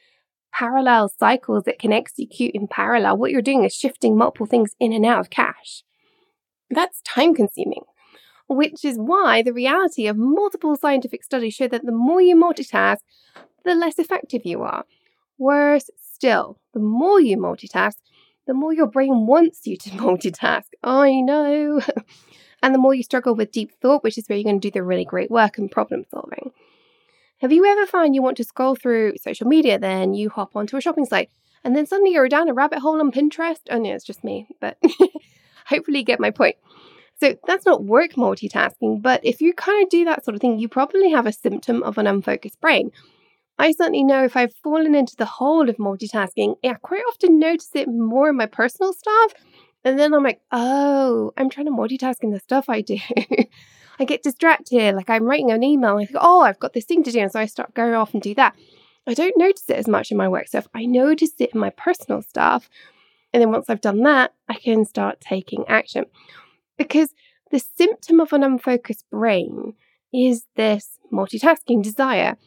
parallel 0.52 1.10
cycles 1.10 1.63
that 1.63 1.80
can 1.80 1.93
execute 1.93 2.54
in 2.54 2.67
parallel. 2.67 3.17
What 3.17 3.32
you're 3.32 3.41
doing 3.41 3.63
is 3.63 3.74
shifting 3.74 4.17
multiple 4.17 4.45
things 4.45 4.76
in 4.80 4.93
and 4.93 5.06
out 5.06 5.19
of 5.19 5.30
cache. 5.30 5.84
That's 6.69 7.02
time 7.02 7.34
consuming, 7.34 7.84
which 8.48 8.84
is 8.84 8.98
why 8.98 9.41
the 9.41 9.54
reality 9.54 10.08
of 10.08 10.17
multiple 10.17 10.76
scientific 10.76 11.24
studies 11.24 11.54
show 11.54 11.67
that 11.67 11.86
the 11.86 11.91
more 11.91 12.22
you 12.22 12.36
multitask, 12.36 12.98
the 13.63 13.76
less 13.76 14.00
effective 14.00 14.41
you 14.45 14.62
are. 14.62 14.86
Worse 15.38 15.89
still, 15.98 16.60
the 16.74 16.80
more 16.80 17.22
you 17.22 17.38
multitask, 17.38 17.95
the 18.45 18.54
more 18.54 18.74
your 18.74 18.88
brain 18.88 19.26
wants 19.26 19.65
you 19.65 19.78
to 19.78 19.89
multitask. 19.91 20.65
I 20.84 21.22
know. 21.22 21.82
and 22.63 22.76
the 22.76 22.80
more 22.80 22.93
you 22.93 23.04
struggle 23.04 23.36
with 23.36 23.52
deep 23.52 23.72
thought, 23.82 24.04
which 24.04 24.17
is 24.17 24.28
where 24.28 24.38
you're 24.38 24.43
going 24.43 24.60
to 24.60 24.67
do 24.67 24.72
the 24.72 24.84
really 24.84 25.06
great 25.06 25.32
work 25.32 25.58
and 25.58 25.72
problem 25.72 26.06
solving. 26.12 26.52
Have 27.41 27.54
you 27.54 27.65
ever 27.65 27.86
found 27.86 28.15
you 28.15 28.21
want 28.21 28.36
to 28.38 28.43
scroll 28.43 28.75
through 28.75 29.13
social 29.21 29.47
media, 29.47 29.80
then 29.80 30.13
you 30.13 30.30
hop 30.30 30.58
onto 30.58 30.75
a 30.75 30.82
shopping 30.82 31.06
site, 31.06 31.30
and 31.63 31.73
then 31.73 31.86
suddenly 31.86 32.12
you're 32.12 32.28
down 32.28 32.49
a 32.49 32.54
rabbit 32.54 32.80
hole 32.80 32.99
on 32.99 33.13
Pinterest? 33.13 33.62
Oh, 33.69 33.78
no, 33.78 33.93
it's 33.93 34.04
just 34.04 34.25
me, 34.25 34.47
but 34.60 34.78
hopefully 35.65 35.99
you 35.99 36.06
get 36.06 36.19
my 36.19 36.32
point. 36.32 36.58
So 37.21 37.36
that's 37.47 37.65
not 37.65 37.86
work 37.86 38.12
multitasking, 38.12 39.02
but 39.02 39.21
if 39.23 39.39
you 39.39 39.54
kind 39.54 39.82
of 39.82 39.89
do 39.89 40.04
that 40.04 40.25
sort 40.25 40.36
of 40.36 40.41
thing, 40.41 40.60
you 40.60 40.67
probably 40.67 41.12
have 41.12 41.25
a 41.25 41.32
symptom 41.32 41.82
of 41.84 41.97
an 41.97 42.08
unfocused 42.08 42.60
brain. 42.60 42.91
I 43.58 43.71
certainly 43.71 44.04
know 44.04 44.25
if 44.25 44.36
I've 44.36 44.56
fallen 44.56 44.93
into 44.93 45.15
the 45.15 45.25
hole 45.25 45.69
of 45.69 45.78
multitasking, 45.78 46.56
I 46.63 46.73
quite 46.73 47.04
often 47.10 47.39
notice 47.39 47.71
it 47.73 47.88
more 47.88 48.30
in 48.30 48.36
my 48.36 48.47
personal 48.47 48.91
stuff. 48.91 49.34
And 49.86 49.97
then 49.97 50.13
I'm 50.13 50.23
like, 50.23 50.41
oh, 50.52 51.32
I'm 51.38 51.49
trying 51.49 51.67
to 51.67 51.71
multitask 51.71 52.17
in 52.21 52.32
the 52.32 52.39
stuff 52.39 52.65
I 52.67 52.82
do. 52.82 52.97
I 53.99 54.05
get 54.05 54.23
distracted. 54.23 54.95
Like 54.95 55.09
I'm 55.09 55.25
writing 55.25 55.51
an 55.51 55.63
email, 55.63 55.97
I 55.97 56.05
think, 56.05 56.17
oh, 56.19 56.41
I've 56.41 56.59
got 56.59 56.73
this 56.73 56.85
thing 56.85 57.03
to 57.03 57.12
do. 57.12 57.19
And 57.19 57.31
so 57.31 57.39
I 57.39 57.45
start 57.45 57.73
going 57.73 57.93
off 57.93 58.13
and 58.13 58.21
do 58.21 58.33
that. 58.35 58.55
I 59.05 59.13
don't 59.13 59.38
notice 59.38 59.69
it 59.69 59.77
as 59.77 59.88
much 59.88 60.12
in 60.12 60.17
my 60.17 60.29
work 60.29 60.47
stuff. 60.47 60.67
I 60.73 60.85
notice 60.85 61.31
it 61.39 61.51
in 61.53 61.59
my 61.59 61.71
personal 61.71 62.21
stuff. 62.21 62.69
And 63.33 63.41
then 63.41 63.51
once 63.51 63.69
I've 63.69 63.81
done 63.81 64.03
that, 64.03 64.33
I 64.47 64.55
can 64.55 64.85
start 64.85 65.19
taking 65.19 65.65
action. 65.67 66.05
Because 66.77 67.13
the 67.51 67.59
symptom 67.59 68.19
of 68.19 68.33
an 68.33 68.43
unfocused 68.43 69.09
brain 69.09 69.73
is 70.13 70.45
this 70.55 70.99
multitasking 71.12 71.83
desire. 71.83 72.38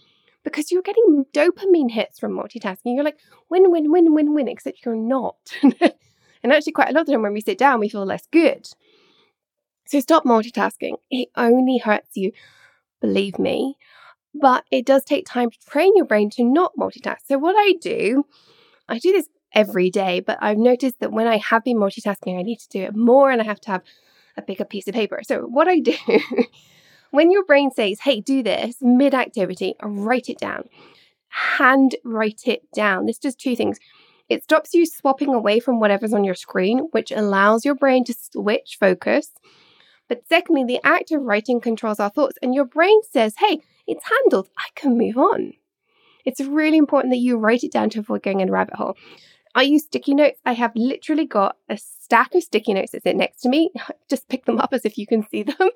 Because 0.45 0.73
you're 0.73 0.83
getting 0.83 1.27
dopamine 1.33 1.91
hits 1.91 2.19
from 2.19 2.33
multitasking. 2.33 2.95
You're 2.97 3.05
like, 3.05 3.19
win, 3.49 3.71
win, 3.71 3.93
win, 3.93 4.15
win, 4.15 4.35
win, 4.35 4.49
except 4.49 4.85
you're 4.85 4.97
not. 4.97 5.37
and 5.63 6.53
actually, 6.53 6.73
quite 6.73 6.89
a 6.89 6.93
lot 6.93 7.03
of 7.03 7.07
the 7.07 7.13
time 7.13 7.23
when 7.23 7.33
we 7.33 7.41
sit 7.41 7.59
down, 7.59 7.79
we 7.79 7.89
feel 7.89 8.05
less 8.05 8.27
good. 8.33 8.69
So 9.87 10.01
stop 10.01 10.25
multitasking. 10.25 10.97
It 11.11 11.29
only 11.37 11.79
hurts 11.79 12.17
you. 12.17 12.33
Believe 13.01 13.39
me. 13.39 13.77
but 14.35 14.65
it 14.71 14.87
does 14.87 15.05
take 15.05 15.27
time 15.27 15.51
to 15.51 15.59
train 15.69 15.93
your 15.97 16.07
brain 16.07 16.31
to 16.31 16.45
not 16.45 16.73
multitask. 16.79 17.19
So, 17.27 17.39
what 17.39 17.55
I 17.59 17.75
do, 17.81 18.25
I 18.89 18.99
do 18.99 19.13
this 19.13 19.29
every 19.55 19.91
day, 19.91 20.21
but 20.21 20.39
I've 20.41 20.59
noticed 20.59 21.01
that 21.01 21.13
when 21.13 21.27
I 21.27 21.37
have 21.39 21.65
been 21.65 21.77
multitasking, 21.79 22.39
I 22.39 22.43
need 22.43 22.59
to 22.61 22.69
do 22.69 22.83
it 22.83 22.97
more 22.97 23.31
and 23.31 23.41
I 23.41 23.45
have 23.45 23.61
to 23.63 23.71
have 23.71 23.83
a 24.37 24.43
bigger 24.43 24.65
piece 24.65 24.89
of 24.89 24.95
paper. 24.95 25.21
So, 25.27 25.41
what 25.43 25.69
I 25.69 25.81
do 25.81 25.95
when 27.11 27.31
your 27.31 27.45
brain 27.45 27.71
says, 27.71 28.01
hey, 28.01 28.21
do 28.21 28.43
this 28.43 28.77
mid 28.81 29.15
activity, 29.15 29.75
write 29.83 30.29
it 30.29 30.39
down, 30.39 30.69
hand 31.29 31.97
write 32.05 32.43
it 32.47 32.63
down. 32.75 33.07
This 33.07 33.19
does 33.19 33.35
two 33.37 33.57
things. 33.57 33.79
It 34.29 34.45
stops 34.45 34.73
you 34.73 34.87
swapping 34.87 35.35
away 35.35 35.61
from 35.61 35.81
whatever's 35.81 36.15
on 36.15 36.25
your 36.25 36.35
screen, 36.35 36.89
which 36.93 37.11
allows 37.13 37.65
your 37.65 37.75
brain 37.75 38.05
to 38.05 38.15
switch 38.15 38.77
focus. 38.81 39.31
But 40.13 40.29
secondly, 40.29 40.63
the 40.63 40.79
act 40.85 41.11
of 41.11 41.23
writing 41.23 41.59
controls 41.59 41.99
our 41.99 42.11
thoughts, 42.11 42.37
and 42.43 42.55
your 42.55 42.67
brain 42.67 43.01
says, 43.11 43.37
hey, 43.39 43.61
it's 43.87 44.05
handled, 44.05 44.51
I 44.59 44.67
can 44.75 44.99
move 44.99 45.17
on. 45.17 45.55
It's 46.27 46.39
really 46.39 46.77
important 46.77 47.13
that 47.13 47.17
you 47.21 47.39
write 47.39 47.65
it 47.65 47.73
down 47.73 47.89
to 47.89 48.01
avoid 48.01 48.23
going 48.23 48.41
in 48.41 48.51
a 48.51 48.53
rabbit 48.53 48.75
hole. 48.75 48.95
I 49.55 49.63
use 49.63 49.85
sticky 49.85 50.15
notes. 50.15 50.39
I 50.45 50.53
have 50.53 50.73
literally 50.75 51.25
got 51.25 51.57
a 51.71 51.79
stack 51.79 52.35
of 52.35 52.43
sticky 52.43 52.75
notes 52.75 52.93
that 52.93 53.05
sit 53.05 53.17
next 53.17 53.41
to 53.41 53.49
me. 53.49 53.71
Just 54.11 54.29
pick 54.29 54.45
them 54.45 54.59
up 54.59 54.75
as 54.75 54.85
if 54.85 54.99
you 54.99 55.07
can 55.07 55.27
see 55.31 55.45
them. 55.45 55.71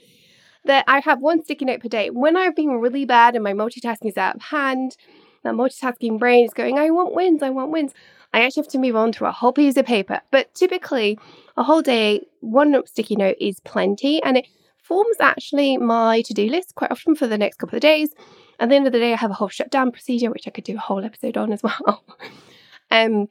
that 0.64 0.86
I 0.88 1.00
have 1.00 1.20
one 1.20 1.44
sticky 1.44 1.66
note 1.66 1.82
per 1.82 1.88
day. 1.88 2.08
When 2.08 2.34
I've 2.34 2.56
been 2.56 2.70
really 2.80 3.04
bad 3.04 3.34
and 3.34 3.44
my 3.44 3.52
multitasking 3.52 4.08
is 4.08 4.16
out 4.16 4.36
of 4.36 4.42
hand, 4.42 4.96
that 5.44 5.54
multitasking 5.54 6.18
brain 6.18 6.44
is 6.44 6.54
going, 6.54 6.78
I 6.78 6.90
want 6.90 7.14
wins, 7.14 7.42
I 7.42 7.50
want 7.50 7.70
wins. 7.70 7.92
I 8.32 8.42
actually 8.42 8.62
have 8.62 8.72
to 8.72 8.78
move 8.78 8.96
on 8.96 9.12
to 9.12 9.26
a 9.26 9.32
whole 9.32 9.52
piece 9.52 9.76
of 9.76 9.86
paper. 9.86 10.20
But 10.30 10.54
typically, 10.54 11.18
a 11.56 11.62
whole 11.62 11.82
day, 11.82 12.26
one 12.40 12.74
sticky 12.86 13.16
note 13.16 13.36
is 13.40 13.60
plenty, 13.60 14.22
and 14.22 14.38
it 14.38 14.46
forms 14.82 15.16
actually 15.20 15.76
my 15.76 16.22
to 16.22 16.34
do 16.34 16.48
list 16.48 16.74
quite 16.74 16.90
often 16.90 17.14
for 17.14 17.26
the 17.26 17.38
next 17.38 17.58
couple 17.58 17.76
of 17.76 17.82
days. 17.82 18.10
At 18.58 18.68
the 18.68 18.76
end 18.76 18.86
of 18.86 18.92
the 18.92 18.98
day, 18.98 19.12
I 19.12 19.16
have 19.16 19.30
a 19.30 19.34
whole 19.34 19.48
shutdown 19.48 19.90
procedure, 19.92 20.30
which 20.30 20.46
I 20.46 20.50
could 20.50 20.64
do 20.64 20.76
a 20.76 20.80
whole 20.80 21.04
episode 21.04 21.36
on 21.36 21.52
as 21.52 21.62
well. 21.64 22.04
um, 22.90 23.28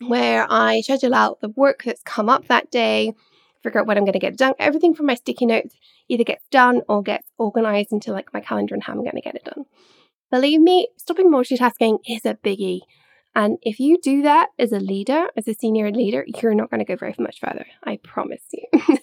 where 0.00 0.46
I 0.50 0.80
schedule 0.82 1.14
out 1.14 1.40
the 1.40 1.48
work 1.50 1.82
that's 1.84 2.02
come 2.02 2.28
up 2.28 2.48
that 2.48 2.70
day, 2.70 3.14
figure 3.62 3.80
out 3.80 3.86
what 3.86 3.96
I'm 3.96 4.04
going 4.04 4.12
to 4.12 4.18
get 4.18 4.36
done. 4.36 4.54
Everything 4.58 4.94
from 4.94 5.06
my 5.06 5.14
sticky 5.14 5.46
notes 5.46 5.74
either 6.08 6.24
gets 6.24 6.46
done 6.50 6.82
or 6.88 7.02
gets 7.02 7.28
organized 7.38 7.92
into 7.92 8.12
like 8.12 8.32
my 8.32 8.40
calendar 8.40 8.74
and 8.74 8.82
how 8.82 8.92
I'm 8.92 9.02
going 9.02 9.16
to 9.16 9.20
get 9.20 9.34
it 9.34 9.44
done. 9.44 9.64
Believe 10.36 10.60
me, 10.60 10.88
stopping 10.98 11.32
multitasking 11.32 12.00
is 12.06 12.26
a 12.26 12.34
biggie. 12.34 12.80
And 13.34 13.56
if 13.62 13.80
you 13.80 13.96
do 14.02 14.20
that 14.20 14.50
as 14.58 14.70
a 14.70 14.78
leader, 14.78 15.28
as 15.34 15.48
a 15.48 15.54
senior 15.54 15.90
leader, 15.90 16.26
you're 16.26 16.54
not 16.54 16.68
going 16.70 16.80
to 16.80 16.84
go 16.84 16.94
very 16.94 17.14
much 17.18 17.40
further. 17.40 17.64
I 17.84 17.96
promise 18.04 18.42
you. 18.52 18.64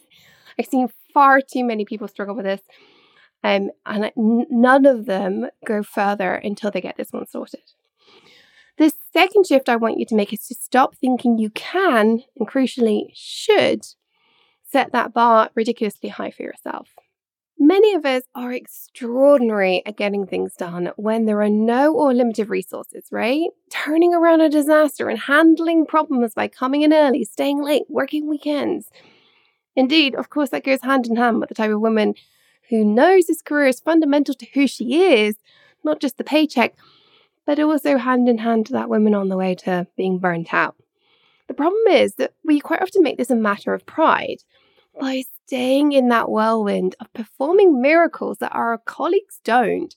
I've 0.60 0.68
seen 0.68 0.90
far 1.12 1.42
too 1.42 1.64
many 1.64 1.86
people 1.86 2.08
struggle 2.08 2.36
with 2.36 2.46
this. 2.46 2.62
Um, 3.44 3.72
and 3.84 4.12
none 4.16 4.86
of 4.86 5.08
them 5.08 5.48
go 5.66 5.82
further 5.82 6.36
until 6.36 6.70
they 6.70 6.82
get 6.82 6.98
this 6.98 7.12
one 7.12 7.26
sorted. 7.26 7.72
The 8.78 8.94
second 9.12 9.48
shift 9.48 9.70
I 9.70 9.76
want 9.76 9.98
you 9.98 10.06
to 10.06 10.16
make 10.16 10.34
is 10.34 10.46
to 10.50 10.54
stop 10.54 10.96
thinking 10.98 11.40
you 11.40 11.50
can, 11.50 12.22
and 12.38 12.48
crucially, 12.48 13.08
should 13.16 13.88
set 14.62 14.92
that 14.92 15.16
bar 15.16 15.50
ridiculously 15.56 16.10
high 16.10 16.30
for 16.30 16.44
yourself. 16.44 16.90
Many 17.60 17.94
of 17.94 18.06
us 18.06 18.24
are 18.36 18.52
extraordinary 18.52 19.84
at 19.86 19.96
getting 19.96 20.26
things 20.26 20.54
done 20.56 20.92
when 20.96 21.26
there 21.26 21.42
are 21.42 21.50
no 21.50 21.94
or 21.94 22.14
limited 22.14 22.50
resources, 22.50 23.06
right? 23.12 23.50
Turning 23.70 24.14
around 24.14 24.42
a 24.42 24.50
disaster 24.50 25.08
and 25.08 25.20
handling 25.20 25.86
problems 25.86 26.34
by 26.34 26.48
coming 26.48 26.82
in 26.82 26.94
early, 26.94 27.24
staying 27.24 27.64
late, 27.64 27.84
working 27.88 28.28
weekends. 28.28 28.90
Indeed, 29.76 30.16
of 30.16 30.30
course, 30.30 30.50
that 30.50 30.66
goes 30.66 30.82
hand 30.82 31.08
in 31.08 31.16
hand 31.16 31.40
with 31.40 31.50
the 31.50 31.56
type 31.56 31.72
of 31.72 31.80
woman 31.80 32.16
who 32.70 32.84
knows 32.84 33.26
this 33.26 33.42
career 33.42 33.68
is 33.68 33.80
fundamental 33.80 34.34
to 34.36 34.48
who 34.54 34.68
she 34.68 35.02
is, 35.02 35.36
not 35.84 36.00
just 36.00 36.18
the 36.18 36.24
paycheck, 36.24 36.76
but 37.46 37.60
also 37.60 37.98
hand 37.98 38.28
in 38.30 38.40
hand 38.40 38.66
to 38.68 38.74
that 38.74 38.90
woman 38.90 39.14
on 39.14 39.30
the 39.30 39.38
way 39.38 39.56
to 39.56 39.88
being 39.96 40.20
burnt 40.20 40.54
out. 40.54 40.76
The 41.48 41.54
problem 41.54 41.84
is 41.90 42.16
that 42.16 42.34
we 42.44 42.60
quite 42.60 42.82
often 42.82 43.04
make 43.04 43.18
this 43.18 43.30
a 43.30 43.36
matter 43.36 43.74
of 43.74 43.86
pride 43.86 44.44
by 45.00 45.24
staying 45.46 45.92
in 45.92 46.10
that 46.10 46.30
whirlwind 46.30 46.96
of 47.00 47.12
performing 47.14 47.82
miracles 47.82 48.38
that 48.40 48.54
our 48.54 48.78
colleagues 48.78 49.40
don't. 49.44 49.96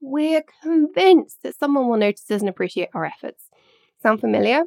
We're 0.00 0.44
convinced 0.62 1.42
that 1.42 1.56
someone 1.56 1.88
will 1.88 1.96
notice 1.96 2.30
us 2.30 2.40
and 2.40 2.48
appreciate 2.48 2.88
our 2.94 3.04
efforts. 3.04 3.48
Sound 4.02 4.20
familiar? 4.20 4.64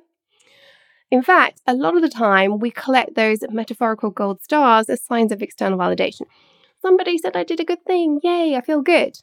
In 1.12 1.22
fact, 1.22 1.62
a 1.68 1.74
lot 1.74 1.96
of 1.96 2.02
the 2.02 2.10
time 2.10 2.60
we 2.60 2.72
collect 2.72 3.16
those 3.16 3.40
metaphorical 3.50 4.10
gold 4.10 4.42
stars 4.42 4.90
as 4.90 5.04
signs 5.04 5.32
of 5.32 5.42
external 5.42 5.78
validation. 5.78 6.24
Somebody 6.82 7.18
said 7.18 7.36
I 7.36 7.44
did 7.44 7.60
a 7.60 7.66
good 7.66 7.84
thing. 7.86 8.20
Yay, 8.24 8.56
I 8.56 8.62
feel 8.62 8.82
good. 8.82 9.18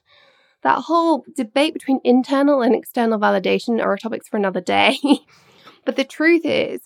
That 0.62 0.82
whole 0.82 1.24
debate 1.34 1.74
between 1.74 2.00
internal 2.04 2.62
and 2.62 2.74
external 2.74 3.18
validation 3.18 3.82
are 3.82 3.96
topics 3.96 4.28
for 4.28 4.36
another 4.36 4.60
day. 4.60 4.96
but 5.84 5.96
the 5.96 6.04
truth 6.04 6.42
is, 6.44 6.82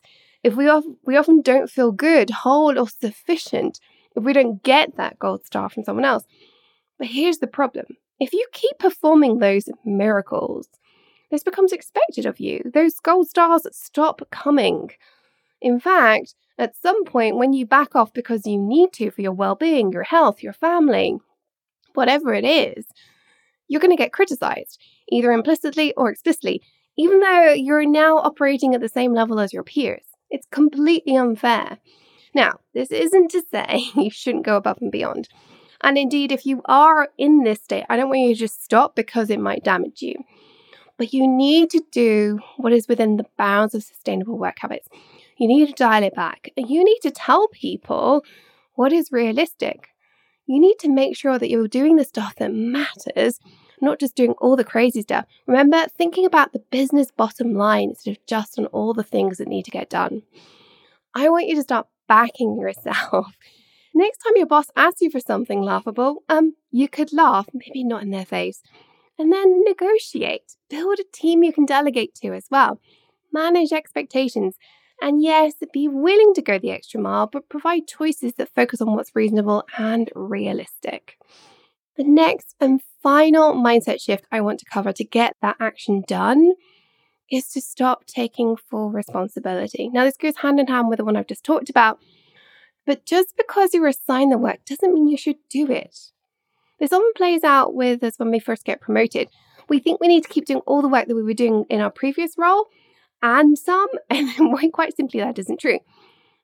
if 0.46 0.54
we, 0.54 0.68
of- 0.68 0.85
we 1.04 1.16
often 1.16 1.42
don't 1.42 1.68
feel 1.68 1.90
good, 1.90 2.30
whole, 2.30 2.78
or 2.78 2.88
sufficient, 2.88 3.80
if 4.14 4.22
we 4.22 4.32
don't 4.32 4.62
get 4.62 4.96
that 4.96 5.18
gold 5.18 5.44
star 5.44 5.68
from 5.68 5.82
someone 5.82 6.04
else. 6.04 6.24
But 6.98 7.09
here's 7.09 7.38
the 7.38 7.48
problem 7.48 7.87
if 8.20 8.32
you 8.32 8.46
keep 8.52 8.78
performing 8.78 9.38
those 9.38 9.68
miracles, 9.85 10.68
this 11.32 11.42
becomes 11.42 11.72
expected 11.72 12.26
of 12.26 12.38
you. 12.38 12.62
Those 12.72 13.00
gold 13.00 13.28
stars 13.28 13.66
stop 13.72 14.22
coming. 14.30 14.90
In 15.61 15.80
fact, 15.80 16.37
at 16.59 16.76
some 16.76 17.04
point, 17.04 17.37
when 17.37 17.52
you 17.52 17.66
back 17.66 17.96
off 17.96 18.12
because 18.12 18.46
you 18.46 18.56
need 18.56 18.92
to 18.94 19.11
for 19.11 19.22
your 19.22 19.32
well 19.32 19.56
being, 19.56 19.90
your 19.90 20.04
health, 20.04 20.44
your 20.44 20.52
family, 20.52 21.16
whatever 21.94 22.32
it 22.32 22.44
is, 22.44 22.87
you're 23.66 23.80
going 23.80 23.90
to 23.90 24.02
get 24.02 24.12
criticized, 24.12 24.80
either 25.11 25.32
implicitly 25.32 25.92
or 25.94 26.09
explicitly, 26.09 26.62
even 26.96 27.18
though 27.18 27.52
you're 27.52 27.85
now 27.85 28.18
operating 28.18 28.76
at 28.76 28.80
the 28.80 28.88
same 28.88 29.12
level 29.12 29.40
as 29.40 29.52
your 29.52 29.64
peers. 29.64 30.15
It's 30.37 30.46
completely 30.51 31.16
unfair. 31.16 31.79
Now, 32.35 32.61
this 32.75 32.90
isn't 32.90 33.31
to 33.31 33.42
say 33.51 33.87
you 33.96 34.11
shouldn't 34.11 34.44
go 34.44 34.57
above 34.57 34.77
and 34.83 34.92
beyond. 34.92 35.31
And 35.81 35.96
indeed, 35.96 36.31
if 36.31 36.44
you 36.44 36.61
are 36.66 37.09
in 37.16 37.42
this 37.42 37.62
state, 37.62 37.87
I 37.88 37.96
don't 37.96 38.11
want 38.11 38.20
you 38.20 38.35
to 38.35 38.38
just 38.38 38.62
stop 38.62 38.94
because 38.94 39.31
it 39.31 39.40
might 39.40 39.64
damage 39.64 40.03
you. 40.03 40.16
But 40.99 41.14
you 41.14 41.27
need 41.27 41.70
to 41.70 41.81
do 41.90 42.38
what 42.59 42.75
is 42.75 42.87
within 42.87 43.16
the 43.16 43.25
bounds 43.38 43.75
of 43.75 43.83
sustainable 43.83 44.37
work 44.37 44.59
habits. 44.59 44.88
You 45.38 45.49
need 45.49 45.68
to 45.68 45.72
dial 45.72 46.03
it 46.03 46.14
back. 46.14 46.51
You 46.55 46.85
need 46.85 47.01
to 47.01 47.11
tell 47.11 47.49
people 47.49 48.22
what 48.75 48.92
is 48.92 49.11
realistic. 49.11 49.88
You 50.44 50.61
need 50.61 50.79
to 50.81 50.90
make 50.90 51.16
sure 51.16 51.38
that 51.38 51.49
you're 51.49 51.66
doing 51.66 51.96
the 51.96 52.05
stuff 52.05 52.35
that 52.37 52.53
matters, 52.53 53.40
not 53.81 53.99
just 53.99 54.15
doing 54.15 54.33
all 54.33 54.57
the 54.57 54.65
crazy 54.65 55.03
stuff. 55.03 55.27
Remember, 55.47 55.87
thinking 55.97 56.25
about 56.25 56.53
the 56.53 56.62
business 56.71 57.11
bottom 57.11 57.55
line 57.55 57.91
instead 57.91 58.12
of 58.12 58.27
just 58.27 58.59
on 58.59 58.67
all 58.67 58.95
the 58.95 59.03
things 59.03 59.39
that 59.39 59.49
need 59.49 59.65
to 59.65 59.71
get 59.71 59.91
done. 59.91 60.23
I 61.15 61.29
want 61.29 61.47
you 61.47 61.55
to 61.57 61.62
start 61.62 61.87
backing 62.09 62.59
yourself. 62.59 63.27
Next 63.95 64.19
time 64.19 64.35
your 64.37 64.47
boss 64.47 64.67
asks 64.77 65.01
you 65.01 65.11
for 65.11 65.21
something 65.21 65.62
laughable, 65.62 66.23
um, 66.29 66.55
you 66.71 66.87
could 66.87 67.15
laugh, 67.15 67.49
maybe 67.55 67.83
not 67.83 68.03
in 68.03 68.11
their 68.11 68.27
face, 68.27 68.62
and 69.19 69.33
then 69.33 69.65
negotiate. 69.65 70.57
Build 70.69 70.99
a 70.99 71.05
team 71.15 71.43
you 71.43 71.53
can 71.53 71.65
delegate 71.65 72.15
to 72.17 72.35
as 72.35 72.47
well. 72.51 72.79
Manage 73.33 73.73
expectations. 73.73 74.57
And 75.01 75.23
yes, 75.23 75.55
be 75.73 75.89
willing 75.89 76.35
to 76.35 76.43
go 76.43 76.59
the 76.59 76.71
extra 76.71 77.01
mile, 77.01 77.27
but 77.27 77.49
provide 77.49 77.87
choices 77.87 78.35
that 78.35 78.55
focus 78.55 78.81
on 78.81 78.95
what's 78.95 79.17
reasonable 79.17 79.65
and 79.79 80.11
realistic. 80.15 81.17
The 81.97 82.05
next 82.05 82.55
and 82.61 82.83
final 83.07 83.55
mindset 83.55 84.01
shift 84.01 84.27
I 84.33 84.40
want 84.40 84.59
to 84.59 84.64
cover 84.64 84.92
to 84.92 85.05
get 85.05 85.37
that 85.40 85.55
action 85.61 86.03
done 86.09 86.55
is 87.31 87.47
to 87.51 87.61
stop 87.61 88.05
taking 88.05 88.57
full 88.57 88.90
responsibility. 88.90 89.88
Now, 89.88 90.03
this 90.03 90.16
goes 90.16 90.38
hand 90.38 90.59
in 90.59 90.66
hand 90.66 90.88
with 90.88 90.97
the 90.97 91.05
one 91.05 91.16
I've 91.16 91.29
just 91.29 91.45
talked 91.45 91.71
about, 91.71 92.01
but 92.85 93.07
just 93.07 93.37
because 93.37 93.73
you're 93.73 93.87
assigned 93.87 94.33
the 94.33 94.38
work 94.38 94.64
doesn't 94.66 94.92
mean 94.92 95.07
you 95.07 95.16
should 95.16 95.37
do 95.49 95.71
it. 95.71 95.97
This 96.81 96.92
often 96.92 97.12
plays 97.14 97.45
out 97.45 97.77
with 97.77 98.03
us 98.03 98.19
when 98.19 98.33
we 98.33 98.40
first 98.40 98.64
get 98.64 98.81
promoted. 98.81 99.29
We 99.69 99.79
think 99.79 100.01
we 100.01 100.09
need 100.09 100.25
to 100.25 100.29
keep 100.29 100.47
doing 100.47 100.62
all 100.66 100.83
the 100.83 100.88
work 100.88 101.07
that 101.07 101.14
we 101.14 101.23
were 101.23 101.33
doing 101.33 101.64
in 101.71 101.81
our 101.81 101.92
previous 101.92 102.33
role 102.37 102.66
and 103.23 103.57
some, 103.57 103.87
and 104.11 104.31
then 104.37 104.73
quite 104.73 104.97
simply 104.97 105.21
that 105.21 105.38
isn't 105.38 105.61
true. 105.61 105.79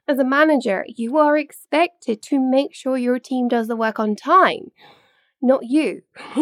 As 0.07 0.21
a 0.21 0.25
manager, 0.25 0.85
you 0.87 1.19
are 1.19 1.37
expected 1.37 2.23
to 2.23 2.39
make 2.39 2.73
sure 2.73 2.97
your 2.97 3.19
team 3.19 3.49
does 3.49 3.67
the 3.67 3.75
work 3.75 3.99
on 3.99 4.15
time, 4.15 4.71
not 5.43 5.65
you. 5.65 6.03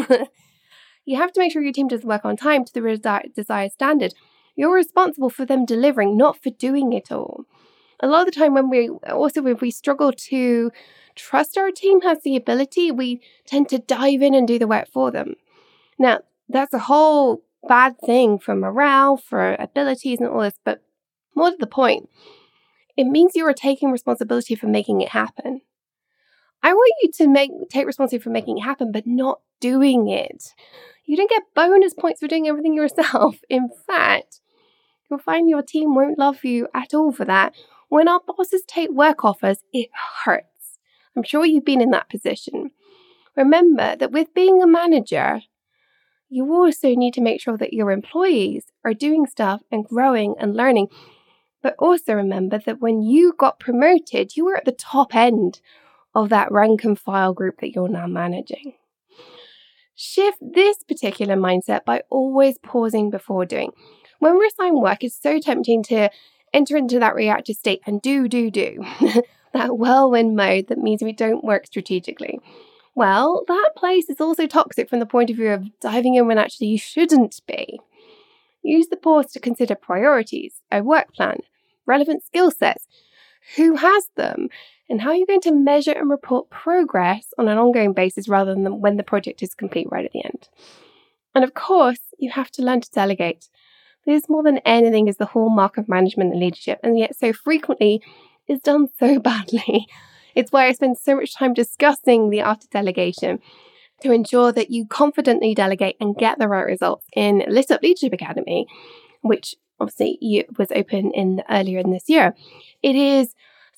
you 1.04 1.16
have 1.16 1.32
to 1.32 1.40
make 1.40 1.52
sure 1.52 1.62
your 1.62 1.72
team 1.72 1.88
does 1.88 2.04
work 2.04 2.24
on 2.24 2.36
time 2.36 2.64
to 2.64 2.72
the 2.72 3.30
desired 3.34 3.72
standard. 3.72 4.14
You're 4.56 4.74
responsible 4.74 5.30
for 5.30 5.44
them 5.44 5.64
delivering, 5.64 6.16
not 6.16 6.42
for 6.42 6.50
doing 6.50 6.92
it 6.92 7.10
all. 7.10 7.44
A 8.00 8.06
lot 8.06 8.26
of 8.26 8.34
the 8.34 8.38
time, 8.40 8.54
when 8.54 8.70
we 8.70 8.88
also 8.88 9.46
if 9.46 9.60
we 9.60 9.70
struggle 9.70 10.12
to 10.12 10.70
trust 11.14 11.58
our 11.58 11.70
team 11.70 12.00
has 12.02 12.18
the 12.22 12.36
ability, 12.36 12.90
we 12.90 13.20
tend 13.46 13.68
to 13.70 13.78
dive 13.78 14.22
in 14.22 14.34
and 14.34 14.46
do 14.48 14.58
the 14.58 14.66
work 14.66 14.88
for 14.92 15.10
them. 15.10 15.34
Now, 15.98 16.20
that's 16.48 16.72
a 16.72 16.78
whole 16.78 17.42
bad 17.68 17.96
thing 18.04 18.38
for 18.38 18.54
morale, 18.54 19.16
for 19.16 19.54
abilities, 19.58 20.18
and 20.18 20.28
all 20.28 20.40
this, 20.40 20.58
but 20.64 20.82
more 21.34 21.50
to 21.50 21.56
the 21.58 21.66
point, 21.66 22.08
it 22.96 23.04
means 23.04 23.32
you 23.34 23.46
are 23.46 23.54
taking 23.54 23.90
responsibility 23.90 24.54
for 24.54 24.66
making 24.66 25.00
it 25.00 25.10
happen. 25.10 25.62
I 26.62 26.72
want 26.72 26.92
you 27.02 27.10
to 27.12 27.28
make 27.28 27.50
take 27.70 27.86
responsibility 27.86 28.22
for 28.22 28.30
making 28.30 28.58
it 28.58 28.62
happen, 28.62 28.92
but 28.92 29.06
not 29.06 29.40
doing 29.60 30.08
it. 30.08 30.54
You 31.06 31.16
don't 31.16 31.30
get 31.30 31.54
bonus 31.54 31.94
points 31.94 32.20
for 32.20 32.28
doing 32.28 32.46
everything 32.46 32.74
yourself. 32.74 33.38
In 33.48 33.68
fact, 33.86 34.40
you'll 35.08 35.18
find 35.18 35.48
your 35.48 35.62
team 35.62 35.94
won't 35.94 36.18
love 36.18 36.44
you 36.44 36.68
at 36.74 36.94
all 36.94 37.12
for 37.12 37.24
that. 37.24 37.54
When 37.88 38.08
our 38.08 38.20
bosses 38.24 38.62
take 38.66 38.90
work 38.90 39.24
offers, 39.24 39.64
it 39.72 39.90
hurts. 40.24 40.78
I'm 41.16 41.24
sure 41.24 41.44
you've 41.44 41.64
been 41.64 41.80
in 41.80 41.90
that 41.90 42.08
position. 42.08 42.70
Remember 43.36 43.96
that 43.96 44.12
with 44.12 44.32
being 44.34 44.62
a 44.62 44.66
manager, 44.66 45.40
you 46.28 46.52
also 46.54 46.94
need 46.94 47.14
to 47.14 47.20
make 47.20 47.40
sure 47.40 47.56
that 47.56 47.72
your 47.72 47.90
employees 47.90 48.66
are 48.84 48.94
doing 48.94 49.26
stuff 49.26 49.62
and 49.72 49.84
growing 49.84 50.36
and 50.38 50.54
learning. 50.54 50.86
But 51.62 51.74
also 51.78 52.14
remember 52.14 52.58
that 52.58 52.80
when 52.80 53.02
you 53.02 53.34
got 53.36 53.58
promoted, 53.58 54.36
you 54.36 54.44
were 54.44 54.56
at 54.56 54.64
the 54.64 54.72
top 54.72 55.14
end 55.14 55.60
of 56.14 56.28
that 56.30 56.50
rank 56.50 56.84
and 56.84 56.98
file 56.98 57.32
group 57.32 57.60
that 57.60 57.74
you're 57.74 57.88
now 57.88 58.06
managing. 58.06 58.74
Shift 59.94 60.38
this 60.40 60.82
particular 60.82 61.36
mindset 61.36 61.84
by 61.84 62.02
always 62.10 62.58
pausing 62.58 63.10
before 63.10 63.44
doing. 63.44 63.72
When 64.18 64.36
we're 64.36 64.46
assigned 64.46 64.80
work, 64.80 65.04
it's 65.04 65.20
so 65.20 65.38
tempting 65.38 65.82
to 65.84 66.10
enter 66.52 66.76
into 66.76 66.98
that 66.98 67.14
reactive 67.14 67.56
state 67.56 67.80
and 67.86 68.00
do, 68.00 68.28
do, 68.28 68.50
do. 68.50 68.84
that 69.52 69.76
whirlwind 69.76 70.36
mode 70.36 70.68
that 70.68 70.78
means 70.78 71.02
we 71.02 71.12
don't 71.12 71.44
work 71.44 71.66
strategically. 71.66 72.38
Well, 72.94 73.44
that 73.46 73.70
place 73.76 74.08
is 74.08 74.20
also 74.20 74.46
toxic 74.46 74.88
from 74.88 75.00
the 75.00 75.06
point 75.06 75.30
of 75.30 75.36
view 75.36 75.50
of 75.50 75.80
diving 75.80 76.14
in 76.16 76.26
when 76.26 76.38
actually 76.38 76.68
you 76.68 76.78
shouldn't 76.78 77.40
be. 77.46 77.80
Use 78.62 78.88
the 78.88 78.96
pause 78.96 79.32
to 79.32 79.40
consider 79.40 79.74
priorities, 79.74 80.60
a 80.70 80.82
work 80.82 81.14
plan, 81.14 81.38
relevant 81.86 82.24
skill 82.24 82.50
sets, 82.50 82.86
who 83.56 83.76
has 83.76 84.08
them, 84.16 84.48
and 84.88 85.00
how 85.00 85.10
are 85.10 85.14
you're 85.14 85.26
going 85.26 85.40
to 85.42 85.52
measure 85.52 85.92
and 85.92 86.10
report 86.10 86.50
progress 86.50 87.32
on 87.38 87.48
an 87.48 87.58
ongoing 87.58 87.92
basis 87.92 88.28
rather 88.28 88.54
than 88.54 88.80
when 88.80 88.96
the 88.96 89.02
project 89.02 89.42
is 89.42 89.54
complete 89.54 89.86
right 89.90 90.04
at 90.04 90.12
the 90.12 90.24
end. 90.24 90.48
And 91.34 91.44
of 91.44 91.54
course, 91.54 92.00
you 92.18 92.30
have 92.30 92.50
to 92.52 92.62
learn 92.62 92.80
to 92.80 92.90
delegate. 92.90 93.48
This, 94.06 94.28
more 94.28 94.42
than 94.42 94.58
anything, 94.58 95.08
is 95.08 95.18
the 95.18 95.26
hallmark 95.26 95.78
of 95.78 95.88
management 95.88 96.32
and 96.32 96.40
leadership, 96.40 96.80
and 96.82 96.98
yet 96.98 97.16
so 97.16 97.32
frequently 97.32 98.02
is 98.48 98.60
done 98.60 98.88
so 98.98 99.18
badly. 99.20 99.86
It's 100.34 100.52
why 100.52 100.66
I 100.66 100.72
spend 100.72 100.98
so 100.98 101.16
much 101.16 101.34
time 101.34 101.54
discussing 101.54 102.30
the 102.30 102.42
art 102.42 102.64
of 102.64 102.70
delegation 102.70 103.40
to 104.02 104.12
ensure 104.12 104.52
that 104.52 104.70
you 104.70 104.86
confidently 104.86 105.54
delegate 105.54 105.96
and 106.00 106.16
get 106.16 106.38
the 106.38 106.48
right 106.48 106.64
results 106.64 107.06
in 107.14 107.44
Lit 107.48 107.70
Up 107.70 107.82
Leadership 107.82 108.12
Academy, 108.12 108.66
which 109.20 109.54
obviously 109.80 110.18
it 110.20 110.58
was 110.58 110.68
open 110.74 111.10
in 111.12 111.42
earlier 111.48 111.78
in 111.78 111.90
this 111.90 112.08
year. 112.08 112.34
It 112.82 112.94
is 112.94 113.34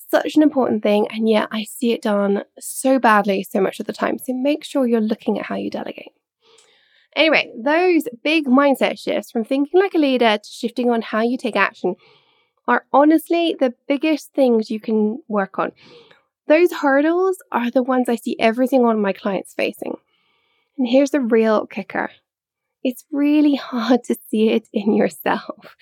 such 0.09 0.35
an 0.35 0.43
important 0.43 0.83
thing, 0.83 1.07
and 1.09 1.27
yet 1.27 1.47
I 1.51 1.63
see 1.63 1.91
it 1.91 2.01
done 2.01 2.43
so 2.59 2.99
badly 2.99 3.43
so 3.43 3.59
much 3.59 3.79
of 3.79 3.87
the 3.87 3.93
time. 3.93 4.19
So 4.19 4.33
make 4.33 4.63
sure 4.63 4.85
you're 4.85 5.01
looking 5.01 5.39
at 5.39 5.45
how 5.45 5.55
you 5.55 5.69
delegate. 5.69 6.11
Anyway, 7.15 7.51
those 7.55 8.07
big 8.23 8.45
mindset 8.45 8.99
shifts 8.99 9.31
from 9.31 9.43
thinking 9.43 9.79
like 9.79 9.93
a 9.93 9.99
leader 9.99 10.37
to 10.37 10.49
shifting 10.49 10.89
on 10.89 11.01
how 11.01 11.21
you 11.21 11.37
take 11.37 11.55
action 11.55 11.95
are 12.67 12.85
honestly 12.91 13.55
the 13.59 13.73
biggest 13.87 14.33
things 14.33 14.71
you 14.71 14.79
can 14.79 15.21
work 15.27 15.59
on. 15.59 15.71
Those 16.47 16.71
hurdles 16.71 17.37
are 17.51 17.69
the 17.69 17.83
ones 17.83 18.09
I 18.09 18.15
see 18.15 18.35
every 18.39 18.67
single 18.67 18.87
one 18.87 18.97
of 18.97 19.01
my 19.01 19.13
clients 19.13 19.53
facing. 19.53 19.97
And 20.77 20.87
here's 20.87 21.11
the 21.11 21.19
real 21.19 21.65
kicker 21.65 22.09
it's 22.83 23.05
really 23.11 23.55
hard 23.55 24.03
to 24.05 24.15
see 24.29 24.49
it 24.49 24.67
in 24.73 24.93
yourself, 24.93 25.75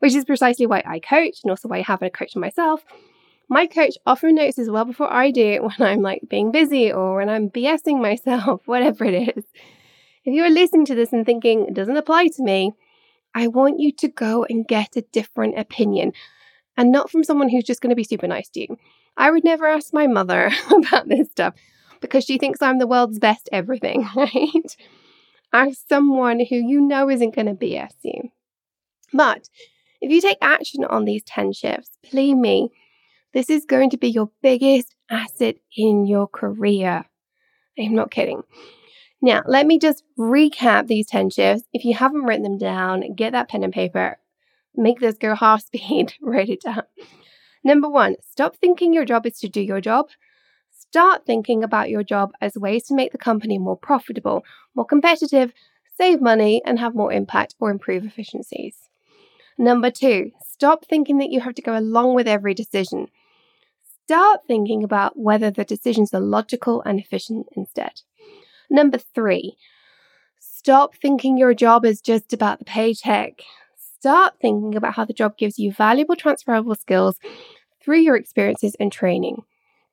which 0.00 0.14
is 0.14 0.24
precisely 0.24 0.66
why 0.66 0.82
I 0.86 0.98
coach 0.98 1.38
and 1.42 1.50
also 1.50 1.68
why 1.68 1.78
I 1.78 1.82
have 1.82 2.02
a 2.02 2.10
coach 2.10 2.34
myself. 2.36 2.82
My 3.48 3.66
coach 3.66 3.94
often 4.06 4.36
notices 4.36 4.70
well 4.70 4.84
before 4.84 5.12
I 5.12 5.30
do 5.30 5.62
when 5.62 5.88
I'm 5.88 6.02
like 6.02 6.22
being 6.28 6.52
busy 6.52 6.92
or 6.92 7.16
when 7.16 7.28
I'm 7.28 7.50
BSing 7.50 8.00
myself, 8.00 8.62
whatever 8.66 9.04
it 9.04 9.36
is. 9.36 9.44
If 10.24 10.34
you 10.34 10.44
are 10.44 10.50
listening 10.50 10.86
to 10.86 10.94
this 10.94 11.12
and 11.12 11.24
thinking 11.24 11.66
it 11.66 11.74
doesn't 11.74 11.96
apply 11.96 12.28
to 12.28 12.42
me, 12.42 12.72
I 13.34 13.46
want 13.46 13.80
you 13.80 13.92
to 13.92 14.08
go 14.08 14.44
and 14.48 14.66
get 14.66 14.96
a 14.96 15.02
different 15.12 15.58
opinion 15.58 16.12
and 16.76 16.92
not 16.92 17.10
from 17.10 17.24
someone 17.24 17.48
who's 17.48 17.64
just 17.64 17.80
going 17.80 17.90
to 17.90 17.96
be 17.96 18.04
super 18.04 18.26
nice 18.26 18.48
to 18.50 18.60
you. 18.60 18.78
I 19.16 19.30
would 19.30 19.44
never 19.44 19.66
ask 19.66 19.92
my 19.92 20.06
mother 20.06 20.50
about 20.70 21.08
this 21.08 21.30
stuff 21.30 21.54
because 22.00 22.24
she 22.24 22.38
thinks 22.38 22.62
I'm 22.62 22.78
the 22.78 22.86
world's 22.86 23.18
best 23.18 23.48
everything, 23.52 24.08
right? 24.16 24.76
Ask 25.52 25.88
someone 25.88 26.40
who 26.40 26.56
you 26.56 26.80
know 26.80 27.10
isn't 27.10 27.34
going 27.34 27.46
to 27.46 27.54
BS 27.54 27.94
you. 28.02 28.30
But 29.12 29.48
if 30.00 30.10
you 30.10 30.20
take 30.20 30.38
action 30.40 30.84
on 30.84 31.04
these 31.04 31.22
10 31.24 31.52
shifts, 31.52 31.98
believe 32.10 32.36
me, 32.36 32.70
this 33.32 33.50
is 33.50 33.64
going 33.64 33.90
to 33.90 33.96
be 33.96 34.08
your 34.08 34.30
biggest 34.42 34.94
asset 35.10 35.56
in 35.76 36.06
your 36.06 36.26
career. 36.26 37.04
I'm 37.78 37.94
not 37.94 38.10
kidding. 38.10 38.42
Now, 39.22 39.42
let 39.46 39.66
me 39.66 39.78
just 39.78 40.02
recap 40.18 40.86
these 40.86 41.06
10 41.06 41.30
shifts. 41.30 41.64
If 41.72 41.84
you 41.84 41.94
haven't 41.94 42.24
written 42.24 42.42
them 42.42 42.58
down, 42.58 43.14
get 43.14 43.32
that 43.32 43.48
pen 43.48 43.62
and 43.62 43.72
paper, 43.72 44.18
make 44.74 45.00
this 45.00 45.18
go 45.18 45.34
half 45.34 45.62
speed, 45.66 46.14
write 46.22 46.48
it 46.48 46.62
down. 46.62 46.82
Number 47.62 47.88
one, 47.88 48.16
stop 48.26 48.56
thinking 48.56 48.94
your 48.94 49.04
job 49.04 49.26
is 49.26 49.38
to 49.40 49.48
do 49.48 49.60
your 49.60 49.80
job. 49.80 50.08
Start 50.90 51.24
thinking 51.24 51.62
about 51.62 51.88
your 51.88 52.02
job 52.02 52.32
as 52.40 52.56
ways 52.56 52.82
to 52.86 52.96
make 52.96 53.12
the 53.12 53.18
company 53.18 53.58
more 53.58 53.76
profitable, 53.76 54.42
more 54.74 54.84
competitive, 54.84 55.52
save 55.96 56.20
money, 56.20 56.60
and 56.66 56.80
have 56.80 56.96
more 56.96 57.12
impact 57.12 57.54
or 57.60 57.70
improve 57.70 58.04
efficiencies. 58.04 58.88
Number 59.56 59.92
two, 59.92 60.32
stop 60.44 60.84
thinking 60.84 61.18
that 61.18 61.30
you 61.30 61.38
have 61.42 61.54
to 61.54 61.62
go 61.62 61.78
along 61.78 62.16
with 62.16 62.26
every 62.26 62.54
decision. 62.54 63.06
Start 64.02 64.40
thinking 64.48 64.82
about 64.82 65.16
whether 65.16 65.48
the 65.48 65.64
decisions 65.64 66.12
are 66.12 66.20
logical 66.20 66.82
and 66.82 66.98
efficient 66.98 67.46
instead. 67.56 68.00
Number 68.68 68.98
three, 68.98 69.56
stop 70.40 70.96
thinking 70.96 71.38
your 71.38 71.54
job 71.54 71.84
is 71.84 72.00
just 72.00 72.32
about 72.32 72.58
the 72.58 72.64
paycheck. 72.64 73.42
Start 73.76 74.34
thinking 74.42 74.74
about 74.74 74.94
how 74.94 75.04
the 75.04 75.12
job 75.12 75.38
gives 75.38 75.56
you 75.56 75.70
valuable 75.72 76.16
transferable 76.16 76.74
skills 76.74 77.16
through 77.80 78.00
your 78.00 78.16
experiences 78.16 78.74
and 78.80 78.90
training. 78.90 79.44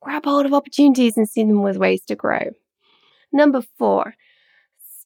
Grab 0.02 0.26
hold 0.26 0.46
of 0.46 0.54
opportunities 0.54 1.18
and 1.18 1.28
see 1.28 1.44
them 1.44 1.66
as 1.66 1.78
ways 1.78 2.04
to 2.06 2.16
grow. 2.16 2.52
Number 3.32 3.62
four, 3.78 4.16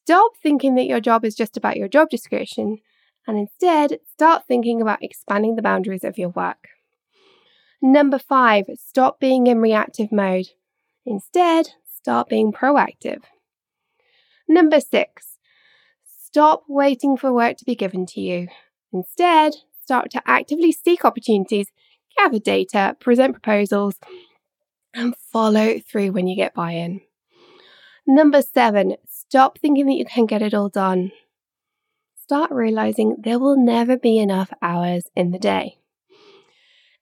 stop 0.02 0.32
thinking 0.42 0.74
that 0.76 0.86
your 0.86 1.00
job 1.00 1.24
is 1.24 1.34
just 1.34 1.56
about 1.56 1.76
your 1.76 1.88
job 1.88 2.08
description 2.10 2.78
and 3.26 3.38
instead 3.38 3.98
start 4.12 4.44
thinking 4.46 4.82
about 4.82 5.02
expanding 5.02 5.56
the 5.56 5.62
boundaries 5.62 6.04
of 6.04 6.18
your 6.18 6.30
work. 6.30 6.68
Number 7.80 8.18
five, 8.18 8.66
stop 8.76 9.18
being 9.18 9.46
in 9.46 9.58
reactive 9.58 10.12
mode. 10.12 10.48
Instead, 11.04 11.70
start 11.92 12.28
being 12.28 12.52
proactive. 12.52 13.22
Number 14.48 14.80
six, 14.80 15.38
stop 16.04 16.64
waiting 16.68 17.16
for 17.16 17.32
work 17.32 17.56
to 17.56 17.64
be 17.64 17.74
given 17.74 18.06
to 18.06 18.20
you. 18.20 18.48
Instead, 18.92 19.54
start 19.82 20.10
to 20.10 20.22
actively 20.26 20.70
seek 20.70 21.04
opportunities, 21.04 21.68
gather 22.16 22.38
data, 22.38 22.96
present 23.00 23.32
proposals, 23.32 23.96
and 24.94 25.14
follow 25.16 25.78
through 25.78 26.12
when 26.12 26.26
you 26.26 26.36
get 26.36 26.54
buy 26.54 26.72
in. 26.72 27.00
Number 28.06 28.42
seven, 28.42 28.96
stop 29.08 29.58
thinking 29.58 29.86
that 29.86 29.94
you 29.94 30.04
can 30.04 30.26
get 30.26 30.42
it 30.42 30.54
all 30.54 30.68
done. 30.68 31.12
Start 32.16 32.50
realizing 32.50 33.16
there 33.18 33.38
will 33.38 33.56
never 33.56 33.96
be 33.96 34.18
enough 34.18 34.52
hours 34.60 35.04
in 35.14 35.30
the 35.30 35.38
day. 35.38 35.78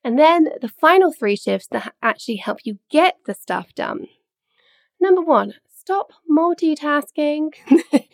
And 0.03 0.17
then 0.17 0.47
the 0.61 0.69
final 0.69 1.11
three 1.11 1.35
shifts 1.35 1.67
that 1.71 1.93
actually 2.01 2.37
help 2.37 2.59
you 2.63 2.79
get 2.89 3.17
the 3.25 3.33
stuff 3.33 3.73
done. 3.75 4.07
Number 4.99 5.21
one, 5.21 5.55
stop 5.69 6.11
multitasking. 6.29 7.53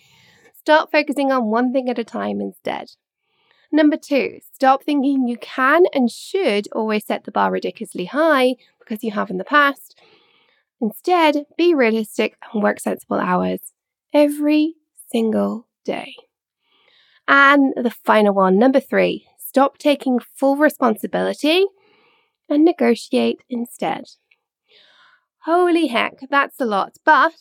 start 0.53 0.91
focusing 0.91 1.31
on 1.31 1.45
one 1.45 1.71
thing 1.71 1.89
at 1.89 1.99
a 1.99 2.03
time 2.03 2.41
instead. 2.41 2.91
Number 3.71 3.97
two, 3.97 4.39
stop 4.53 4.83
thinking 4.83 5.27
you 5.27 5.37
can 5.37 5.85
and 5.93 6.09
should 6.09 6.67
always 6.71 7.05
set 7.05 7.25
the 7.25 7.31
bar 7.31 7.51
ridiculously 7.51 8.05
high 8.05 8.55
because 8.87 9.03
you 9.03 9.11
have 9.11 9.29
in 9.29 9.37
the 9.37 9.43
past. 9.43 9.99
Instead, 10.79 11.45
be 11.57 11.73
realistic 11.73 12.37
and 12.53 12.61
work 12.61 12.79
sensible 12.79 13.19
hours 13.19 13.59
every 14.13 14.75
single 15.11 15.67
day. 15.83 16.13
And 17.27 17.73
the 17.75 17.91
final 17.91 18.33
one, 18.33 18.57
number 18.57 18.79
three, 18.79 19.27
stop 19.37 19.77
taking 19.77 20.19
full 20.35 20.55
responsibility 20.55 21.65
and 22.49 22.63
negotiate 22.63 23.39
instead. 23.49 24.05
Holy 25.45 25.87
heck, 25.87 26.19
that's 26.29 26.59
a 26.59 26.65
lot, 26.65 26.97
but 27.05 27.33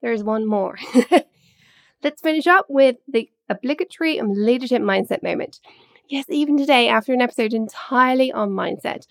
there's 0.00 0.22
one 0.22 0.46
more. 0.46 0.78
Let's 2.02 2.22
finish 2.22 2.46
up 2.46 2.66
with 2.68 2.96
the 3.08 3.28
obligatory 3.48 4.20
leadership 4.20 4.82
mindset 4.82 5.22
moment. 5.22 5.60
Yes, 6.08 6.26
even 6.28 6.56
today, 6.56 6.88
after 6.88 7.12
an 7.12 7.20
episode 7.20 7.52
entirely 7.52 8.30
on 8.32 8.50
mindset. 8.50 9.06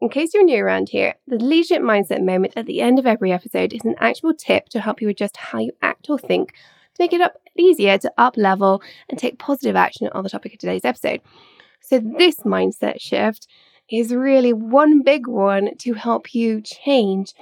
In 0.00 0.08
case 0.08 0.32
you're 0.32 0.44
new 0.44 0.62
around 0.62 0.90
here, 0.90 1.14
the 1.26 1.38
leadership 1.38 1.82
mindset 1.82 2.24
moment 2.24 2.52
at 2.56 2.66
the 2.66 2.80
end 2.80 3.00
of 3.00 3.06
every 3.06 3.32
episode 3.32 3.72
is 3.72 3.84
an 3.84 3.96
actual 3.98 4.32
tip 4.32 4.68
to 4.68 4.80
help 4.80 5.02
you 5.02 5.08
adjust 5.08 5.36
how 5.36 5.58
you 5.58 5.72
act 5.82 6.08
or 6.08 6.18
think 6.18 6.52
to 6.52 7.00
make 7.00 7.12
it 7.12 7.20
up 7.20 7.34
easier 7.58 7.98
to 7.98 8.12
up 8.16 8.36
level 8.36 8.80
and 9.08 9.18
take 9.18 9.40
positive 9.40 9.74
action 9.74 10.08
on 10.12 10.22
the 10.22 10.30
topic 10.30 10.52
of 10.52 10.60
today's 10.60 10.84
episode. 10.84 11.20
So, 11.80 11.98
this 11.98 12.36
mindset 12.40 13.00
shift 13.00 13.48
is 13.90 14.14
really 14.14 14.52
one 14.52 15.02
big 15.02 15.26
one 15.26 15.76
to 15.78 15.94
help 15.94 16.32
you 16.32 16.60
change 16.60 17.34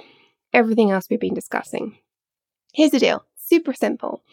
everything 0.51 0.89
else 0.89 1.07
we've 1.09 1.19
been 1.19 1.35
discussing. 1.35 1.99
Here's 2.73 2.91
the 2.91 2.99
deal 2.99 3.23
super 3.35 3.73
simple. 3.73 4.23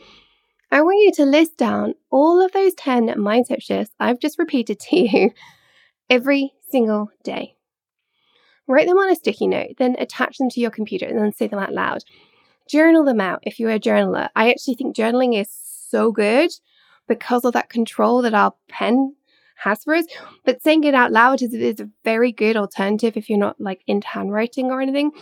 I 0.71 0.81
want 0.81 1.03
you 1.03 1.13
to 1.13 1.25
list 1.25 1.57
down 1.59 1.95
all 2.11 2.45
of 2.45 2.53
those 2.53 2.75
10 2.75 3.07
mindset 3.19 3.63
shifts 3.63 3.95
I've 4.01 4.19
just 4.19 4.39
repeated 4.39 4.81
to 4.81 4.97
you 4.97 5.31
every 6.11 6.53
single 6.71 7.11
day. 7.23 7.54
Write 8.67 8.87
them 8.87 8.97
on 8.97 9.11
a 9.11 9.17
sticky 9.17 9.47
note, 9.47 9.77
then 9.79 9.97
attach 9.99 10.39
them 10.39 10.49
to 10.51 10.61
your 10.61 10.71
computer 10.71 11.07
and 11.07 11.19
then 11.19 11.33
say 11.33 11.47
them 11.47 11.59
out 11.59 11.73
loud. 11.73 12.03
Journal 12.69 13.05
them 13.05 13.21
out 13.21 13.41
if 13.43 13.61
you're 13.61 13.71
a 13.71 13.79
journaler. 13.79 14.29
I 14.35 14.51
actually 14.51 14.75
think 14.75 14.97
journaling 14.97 15.39
is 15.39 15.51
so 15.51 16.11
good 16.13 16.51
because 17.07 17.45
of 17.45 17.53
that 17.53 17.69
control 17.69 18.23
that 18.23 18.35
our 18.35 18.55
pen 18.69 19.15
has 19.57 19.85
for 19.85 19.95
us. 19.95 20.07
But 20.45 20.63
saying 20.63 20.85
it 20.85 20.95
out 20.95 21.13
loud 21.13 21.43
is, 21.43 21.53
is 21.53 21.81
a 21.81 21.91
very 22.05 22.33
good 22.33 22.57
alternative 22.57 23.17
if 23.17 23.29
you're 23.29 23.39
not 23.39 23.61
like 23.61 23.83
into 23.87 24.09
handwriting 24.09 24.71
or 24.71 24.81
anything. 24.81 25.13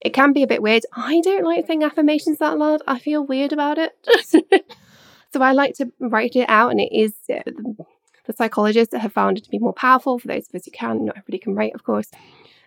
It 0.00 0.12
can 0.12 0.32
be 0.32 0.42
a 0.42 0.46
bit 0.46 0.62
weird. 0.62 0.84
I 0.92 1.20
don't 1.24 1.44
like 1.44 1.66
saying 1.66 1.82
affirmations 1.82 2.38
that 2.38 2.58
loud. 2.58 2.82
I 2.86 2.98
feel 2.98 3.24
weird 3.24 3.52
about 3.52 3.78
it. 3.78 3.92
so 5.32 5.42
I 5.42 5.52
like 5.52 5.74
to 5.76 5.90
write 5.98 6.36
it 6.36 6.48
out, 6.48 6.70
and 6.70 6.80
it 6.80 6.92
is 6.92 7.14
uh, 7.32 7.40
the 8.26 8.32
psychologists 8.32 8.94
have 8.94 9.12
found 9.12 9.38
it 9.38 9.44
to 9.44 9.50
be 9.50 9.58
more 9.58 9.72
powerful 9.72 10.18
for 10.18 10.28
those 10.28 10.48
of 10.48 10.54
us 10.54 10.66
who 10.66 10.70
can. 10.70 11.06
Not 11.06 11.16
everybody 11.16 11.38
can 11.38 11.54
write, 11.54 11.74
of 11.74 11.82
course. 11.82 12.10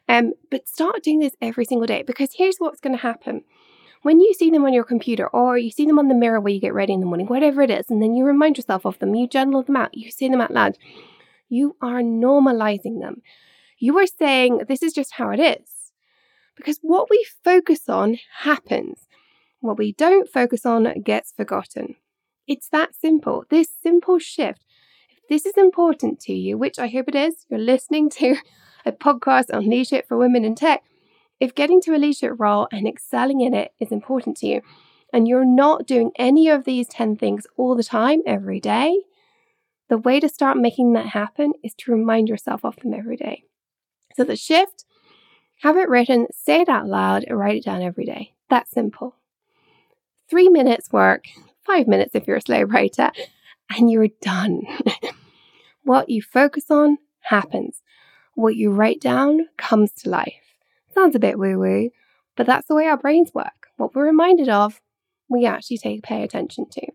Um, 0.10 0.34
but 0.50 0.68
start 0.68 1.04
doing 1.04 1.20
this 1.20 1.36
every 1.40 1.66
single 1.66 1.86
day 1.86 2.02
because 2.02 2.32
here's 2.34 2.58
what's 2.58 2.80
going 2.80 2.96
to 2.96 3.02
happen. 3.02 3.44
When 4.02 4.20
you 4.20 4.34
see 4.34 4.50
them 4.50 4.66
on 4.66 4.74
your 4.74 4.84
computer 4.84 5.28
or 5.28 5.58
you 5.58 5.70
see 5.70 5.86
them 5.86 6.00
on 6.00 6.08
the 6.08 6.16
mirror 6.16 6.42
where 6.42 6.52
you 6.52 6.60
get 6.60 6.74
ready 6.74 6.94
in 6.94 7.00
the 7.00 7.06
morning, 7.06 7.28
whatever 7.28 7.62
it 7.62 7.70
is, 7.70 7.92
and 7.92 8.02
then 8.02 8.16
you 8.16 8.26
remind 8.26 8.58
yourself 8.58 8.86
of 8.86 8.98
them, 8.98 9.14
you 9.14 9.28
journal 9.28 9.62
them 9.62 9.76
out, 9.76 9.96
you 9.96 10.10
say 10.10 10.28
them 10.28 10.42
out 10.42 10.52
loud, 10.52 10.78
you 11.48 11.76
are 11.80 12.02
normalizing 12.02 13.02
them. 13.02 13.22
You 13.78 14.00
are 14.00 14.08
saying, 14.08 14.62
This 14.68 14.82
is 14.82 14.94
just 14.94 15.14
how 15.14 15.30
it 15.30 15.40
is. 15.40 15.92
Because 16.56 16.80
what 16.82 17.10
we 17.10 17.26
focus 17.44 17.88
on 17.88 18.18
happens. 18.40 19.08
What 19.62 19.78
we 19.78 19.92
don't 19.92 20.28
focus 20.28 20.66
on 20.66 21.02
gets 21.04 21.34
forgotten. 21.34 21.96
It's 22.48 22.68
that 22.70 22.96
simple. 22.96 23.46
This 23.50 23.70
simple 23.84 24.18
shift. 24.18 24.66
If 25.10 25.28
this 25.30 25.46
is 25.46 25.56
important 25.56 26.20
to 26.22 26.34
you, 26.34 26.58
which 26.58 26.80
I 26.80 26.88
hope 26.88 27.10
it 27.10 27.16
is, 27.16 27.46
you're 27.48 27.60
listening 27.60 28.10
to 28.12 28.38
a 28.86 28.92
podcast 28.92 29.54
on 29.54 29.70
leadership 29.70 30.08
for 30.08 30.18
women 30.18 30.44
in 30.44 30.56
tech, 30.56 30.84
if 31.40 31.56
getting 31.56 31.82
to 31.82 31.96
a 31.96 31.98
leadership 31.98 32.34
role 32.38 32.68
and 32.72 32.88
excelling 32.88 33.42
in 33.42 33.54
it 33.54 33.74
is 33.80 33.92
important 33.92 34.38
to 34.38 34.48
you, 34.48 34.62
and 35.14 35.28
you're 35.28 35.46
not 35.46 35.88
doing 35.88 36.12
any 36.18 36.50
of 36.50 36.66
these 36.66 36.88
10 36.88 37.16
things 37.16 37.48
all 37.58 37.76
the 37.76 37.84
time, 37.84 38.22
every 38.26 38.60
day, 38.60 39.02
the 39.90 39.98
way 39.98 40.20
to 40.20 40.30
start 40.30 40.58
making 40.58 40.94
that 40.94 41.08
happen 41.08 41.54
is 41.64 41.74
to 41.76 41.92
remind 41.92 42.30
yourself 42.30 42.64
of 42.64 42.76
them 42.78 42.94
every 42.94 43.18
day. 43.18 43.44
So 44.16 44.24
the 44.24 44.36
shift, 44.36 44.86
have 45.62 45.78
it 45.78 45.90
written, 45.90 46.28
say 46.32 46.62
it 46.62 46.70
out 46.70 46.88
loud, 46.88 47.24
and 47.28 47.38
write 47.38 47.58
it 47.58 47.66
down 47.66 47.82
every 47.82 48.06
day. 48.06 48.34
That's 48.50 48.72
simple. 48.72 49.16
Three 50.30 50.48
minutes 50.48 50.92
work, 50.92 51.26
five 51.66 51.88
minutes 51.88 52.14
if 52.14 52.28
you're 52.28 52.38
a 52.38 52.42
slow 52.42 52.62
writer, 52.62 53.12
and 53.76 53.90
you're 53.90 54.10
done. 54.22 54.62
what 55.84 56.10
you 56.10 56.22
focus 56.22 56.70
on 56.70 56.98
happens. 57.22 57.82
What 58.40 58.56
you 58.56 58.72
write 58.72 59.02
down 59.02 59.48
comes 59.58 59.92
to 59.92 60.10
life. 60.10 60.56
Sounds 60.94 61.14
a 61.14 61.20
bit 61.20 61.38
woo 61.38 61.60
woo, 61.60 61.90
but 62.38 62.46
that's 62.48 62.70
the 62.70 62.74
way 62.74 62.86
our 62.86 62.96
brains 62.96 63.34
work. 63.34 63.68
What 63.76 63.94
we're 63.94 64.06
reminded 64.06 64.48
of, 64.48 64.80
we 65.28 65.46
actually 65.46 65.78
take 65.78 66.04
pay 66.04 66.24
attention 66.24 66.70
to. 66.70 66.88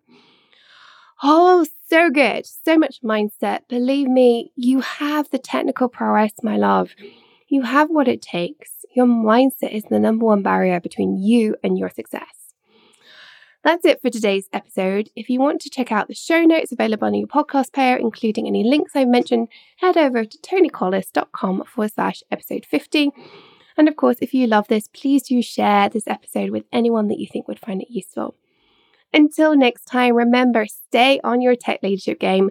Oh, 1.23 1.67
so 1.91 2.09
good. 2.09 2.47
So 2.47 2.79
much 2.79 3.03
mindset. 3.05 3.69
Believe 3.69 4.09
me, 4.09 4.53
you 4.57 4.81
have 4.81 5.29
the 5.29 5.39
technical 5.39 5.91
prowess, 5.91 6.33
my 6.43 6.57
love. 6.57 6.95
You 7.49 7.61
have 7.61 7.91
what 7.91 8.09
it 8.09 8.23
takes. 8.23 8.71
Your 8.97 9.05
mindset 9.05 9.73
is 9.73 9.85
the 9.91 10.01
number 10.01 10.25
one 10.25 10.43
barrier 10.43 10.81
between 10.81 11.19
you 11.19 11.57
and 11.63 11.77
your 11.79 11.91
success. 11.91 12.44
That's 13.65 13.87
it 13.87 14.03
for 14.03 14.11
today's 14.11 14.51
episode. 14.53 15.09
If 15.17 15.31
you 15.31 15.41
want 15.41 15.63
to 15.63 15.71
check 15.71 15.91
out 15.91 16.07
the 16.07 16.15
show 16.15 16.43
notes 16.43 16.71
available 16.71 17.07
on 17.07 17.15
your 17.15 17.27
podcast 17.27 17.73
player, 17.73 17.97
including 17.97 18.47
any 18.47 18.63
links 18.63 18.95
I've 18.95 19.09
mentioned, 19.09 19.49
head 19.79 19.97
over 19.97 20.27
to 20.27 20.39
tonicollis.com 20.39 21.65
forward 21.65 21.93
slash 21.95 22.23
episode 22.31 22.67
50. 22.67 23.11
And 23.79 23.89
of 23.89 23.97
course, 23.97 24.19
if 24.21 24.35
you 24.35 24.47
love 24.47 24.69
this, 24.69 24.89
please 24.89 25.23
do 25.23 25.41
share 25.41 25.89
this 25.89 26.07
episode 26.07 26.51
with 26.51 26.65
anyone 26.75 27.09
that 27.09 27.19
you 27.19 27.27
think 27.27 27.49
would 27.49 27.59
find 27.59 27.81
it 27.81 27.89
useful. 27.89 28.35
Until 29.15 29.57
next 29.57 29.87
time, 29.87 30.15
remember 30.15 30.67
stay 30.67 31.19
on 31.25 31.41
your 31.41 31.57
tech 31.57 31.83
leadership 31.83 32.21
game, 32.21 32.51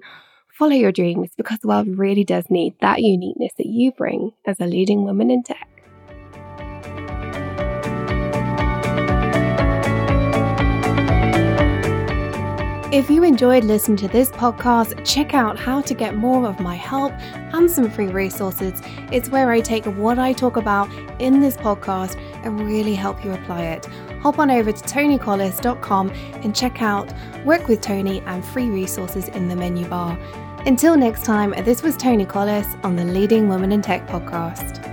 follow 0.58 0.72
your 0.72 0.92
dreams 0.92 1.30
because 1.38 1.60
the 1.60 1.68
world 1.68 1.90
really 1.96 2.24
does 2.24 2.50
need 2.50 2.74
that 2.82 3.04
uniqueness 3.04 3.54
that 3.60 3.68
you 3.68 3.92
bring 3.92 4.32
as 4.48 4.60
a 4.60 4.66
leading 4.66 5.04
woman 5.04 5.30
in 5.30 5.44
tech. 5.44 5.73
If 12.94 13.10
you 13.10 13.24
enjoyed 13.24 13.64
listening 13.64 13.98
to 13.98 14.08
this 14.08 14.30
podcast, 14.30 15.04
check 15.04 15.34
out 15.34 15.58
how 15.58 15.82
to 15.82 15.96
get 15.96 16.16
more 16.16 16.48
of 16.48 16.60
my 16.60 16.76
help 16.76 17.12
and 17.12 17.70
some 17.70 17.90
free 17.90 18.10
resources. 18.10 18.80
It's 19.12 19.30
where 19.30 19.50
I 19.50 19.62
take 19.62 19.86
what 19.86 20.20
I 20.20 20.32
talk 20.32 20.58
about 20.58 20.94
in 21.20 21.40
this 21.40 21.58
podcast 21.58 22.22
and 22.46 22.68
really 22.68 22.94
help 22.94 23.26
you 23.26 23.34
apply 23.34 23.64
it. 23.64 23.88
Hop 24.22 24.38
on 24.38 24.52
over 24.52 24.72
to 24.72 24.84
tonicollis.com 24.84 26.12
and 26.12 26.56
check 26.56 26.84
out 26.84 27.12
Work 27.44 27.68
with 27.68 27.82
Toni 27.82 28.22
and 28.28 28.46
free 28.46 28.70
resources 28.70 29.28
in 29.30 29.48
the 29.48 29.56
menu 29.56 29.88
bar. 29.88 30.16
Until 30.68 30.96
next 30.96 31.26
time, 31.26 31.56
this 31.66 31.82
was 31.82 31.98
Toni 31.98 32.28
Collis 32.28 32.68
on 32.84 32.96
the 32.96 33.06
Leading 33.06 33.50
Woman 33.50 33.72
in 33.72 33.82
Tech 33.82 34.06
podcast. 34.06 34.84